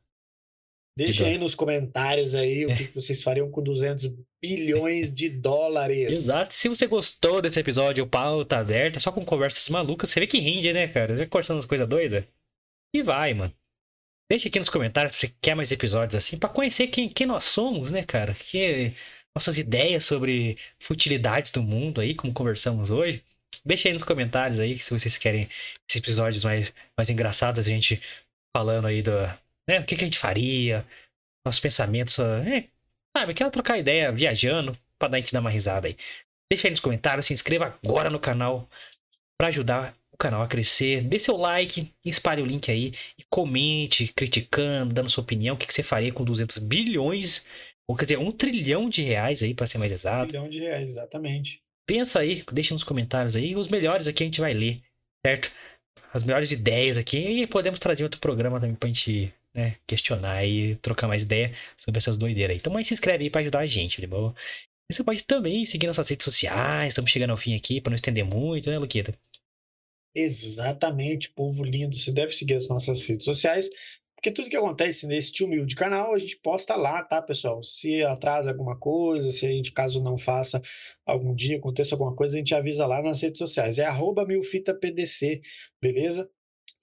[0.98, 5.30] Deixa De aí nos comentários aí o que que vocês fariam com 200 bilhões de
[5.30, 6.10] dólares.
[6.10, 6.52] Exato.
[6.52, 10.10] Se você gostou desse episódio, o pau tá aberto, é só com conversas malucas.
[10.10, 11.16] Você vê que rende, né, cara?
[11.16, 12.26] Já cortando as coisas doidas.
[12.92, 13.54] E vai, mano.
[14.32, 17.44] Deixa aqui nos comentários se você quer mais episódios assim, pra conhecer quem, quem nós
[17.44, 18.34] somos, né, cara?
[18.34, 18.96] Que
[19.36, 23.24] nossas ideias sobre futilidades do mundo aí, como conversamos hoje.
[23.66, 25.50] Deixa aí nos comentários aí se vocês querem
[25.90, 28.02] esses episódios mais, mais engraçados, a gente
[28.56, 29.12] falando aí do.
[29.68, 30.86] Né, o que, que a gente faria,
[31.46, 32.20] nossos pensamentos.
[32.20, 32.68] É,
[33.16, 35.98] sabe, quero trocar ideia viajando pra dar, a gente dar uma risada aí.
[36.52, 38.70] Deixa aí nos comentários, se inscreva agora no canal
[39.40, 41.02] pra ajudar o canal a crescer.
[41.04, 45.56] Dê seu like, espalhe o link aí e comente, criticando, dando sua opinião.
[45.56, 47.48] O que, que você faria com 200 bilhões,
[47.88, 50.28] ou quer dizer, um trilhão de reais aí, para ser mais Um exato.
[50.28, 51.63] milhão de reais, exatamente.
[51.86, 53.56] Pensa aí, deixa nos comentários aí.
[53.56, 54.82] Os melhores aqui a gente vai ler,
[55.26, 55.52] certo?
[56.14, 57.18] As melhores ideias aqui.
[57.18, 62.00] E podemos trazer outro programa também pra gente né, questionar e trocar mais ideia sobre
[62.00, 62.58] essas doideiras aí.
[62.58, 64.34] Então, mas se inscreve aí pra ajudar a gente, de boa?
[64.90, 66.94] E você pode também seguir nossas redes sociais.
[66.94, 69.14] Estamos chegando ao fim aqui pra não estender muito, né, Luquita?
[70.16, 71.98] Exatamente, povo lindo.
[71.98, 73.70] Você deve seguir as nossas redes sociais,
[74.24, 77.62] porque tudo que acontece neste humilde canal a gente posta lá, tá, pessoal?
[77.62, 80.62] Se atrasa alguma coisa, se a gente, caso não faça
[81.06, 83.78] algum dia, aconteça alguma coisa, a gente avisa lá nas redes sociais.
[83.78, 85.42] É arroba milfitapdc,
[85.82, 86.30] beleza?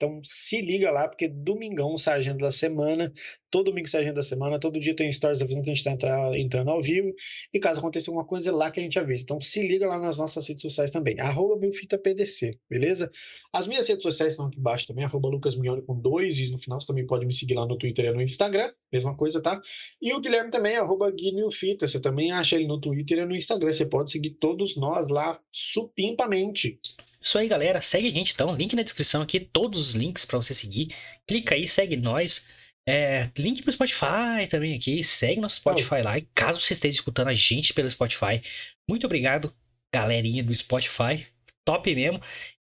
[0.00, 3.12] Então se liga lá, porque domingão sai a agenda da semana,
[3.50, 5.80] todo domingo sai a agenda da semana, todo dia tem stories avisando que a gente
[5.80, 7.12] está entra, entrando ao vivo,
[7.52, 9.24] e caso aconteça alguma coisa, é lá que a gente avisa.
[9.24, 13.10] Então se liga lá nas nossas redes sociais também, arroba milfitapdc, beleza?
[13.52, 16.80] As minhas redes sociais estão aqui embaixo também, arroba lucasmione com dois is no final,
[16.80, 19.60] você também pode me seguir lá no Twitter e no Instagram, mesma coisa, tá?
[20.00, 23.70] E o Guilherme também, arroba guimilfita, você também acha ele no Twitter e no Instagram,
[23.70, 26.80] você pode seguir todos nós lá supimpamente.
[27.22, 27.80] Isso aí, galera.
[27.80, 28.54] Segue a gente então.
[28.54, 30.94] Link na descrição aqui, todos os links para você seguir.
[31.26, 32.46] Clica aí, segue nós.
[32.88, 35.04] É, link pro Spotify também aqui.
[35.04, 36.18] Segue nosso Spotify lá.
[36.18, 38.42] E caso você esteja escutando a gente pelo Spotify,
[38.88, 39.54] muito obrigado,
[39.94, 41.26] galerinha do Spotify.
[41.64, 42.20] Top mesmo.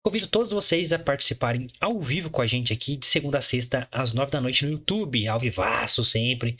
[0.06, 3.88] Convido todos vocês a participarem ao vivo com a gente aqui, de segunda a sexta,
[3.90, 6.58] às nove da noite no YouTube, ao vivaço sempre.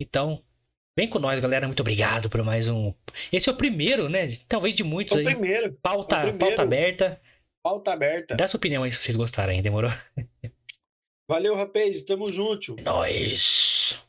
[0.00, 0.42] Então,
[0.98, 1.66] vem com nós, galera.
[1.66, 2.92] Muito obrigado por mais um.
[3.30, 4.26] Esse é o primeiro, né?
[4.48, 5.34] Talvez de muitos É o aí.
[5.34, 6.38] primeiro, Pauta, o primeiro.
[6.38, 7.20] pauta aberta.
[7.66, 8.36] Pauta aberta.
[8.36, 9.60] Dá sua opinião aí se vocês gostaram, hein?
[9.60, 9.90] Demorou?
[11.28, 12.76] Valeu, rapaz, tamo junto.
[12.80, 14.00] Nós.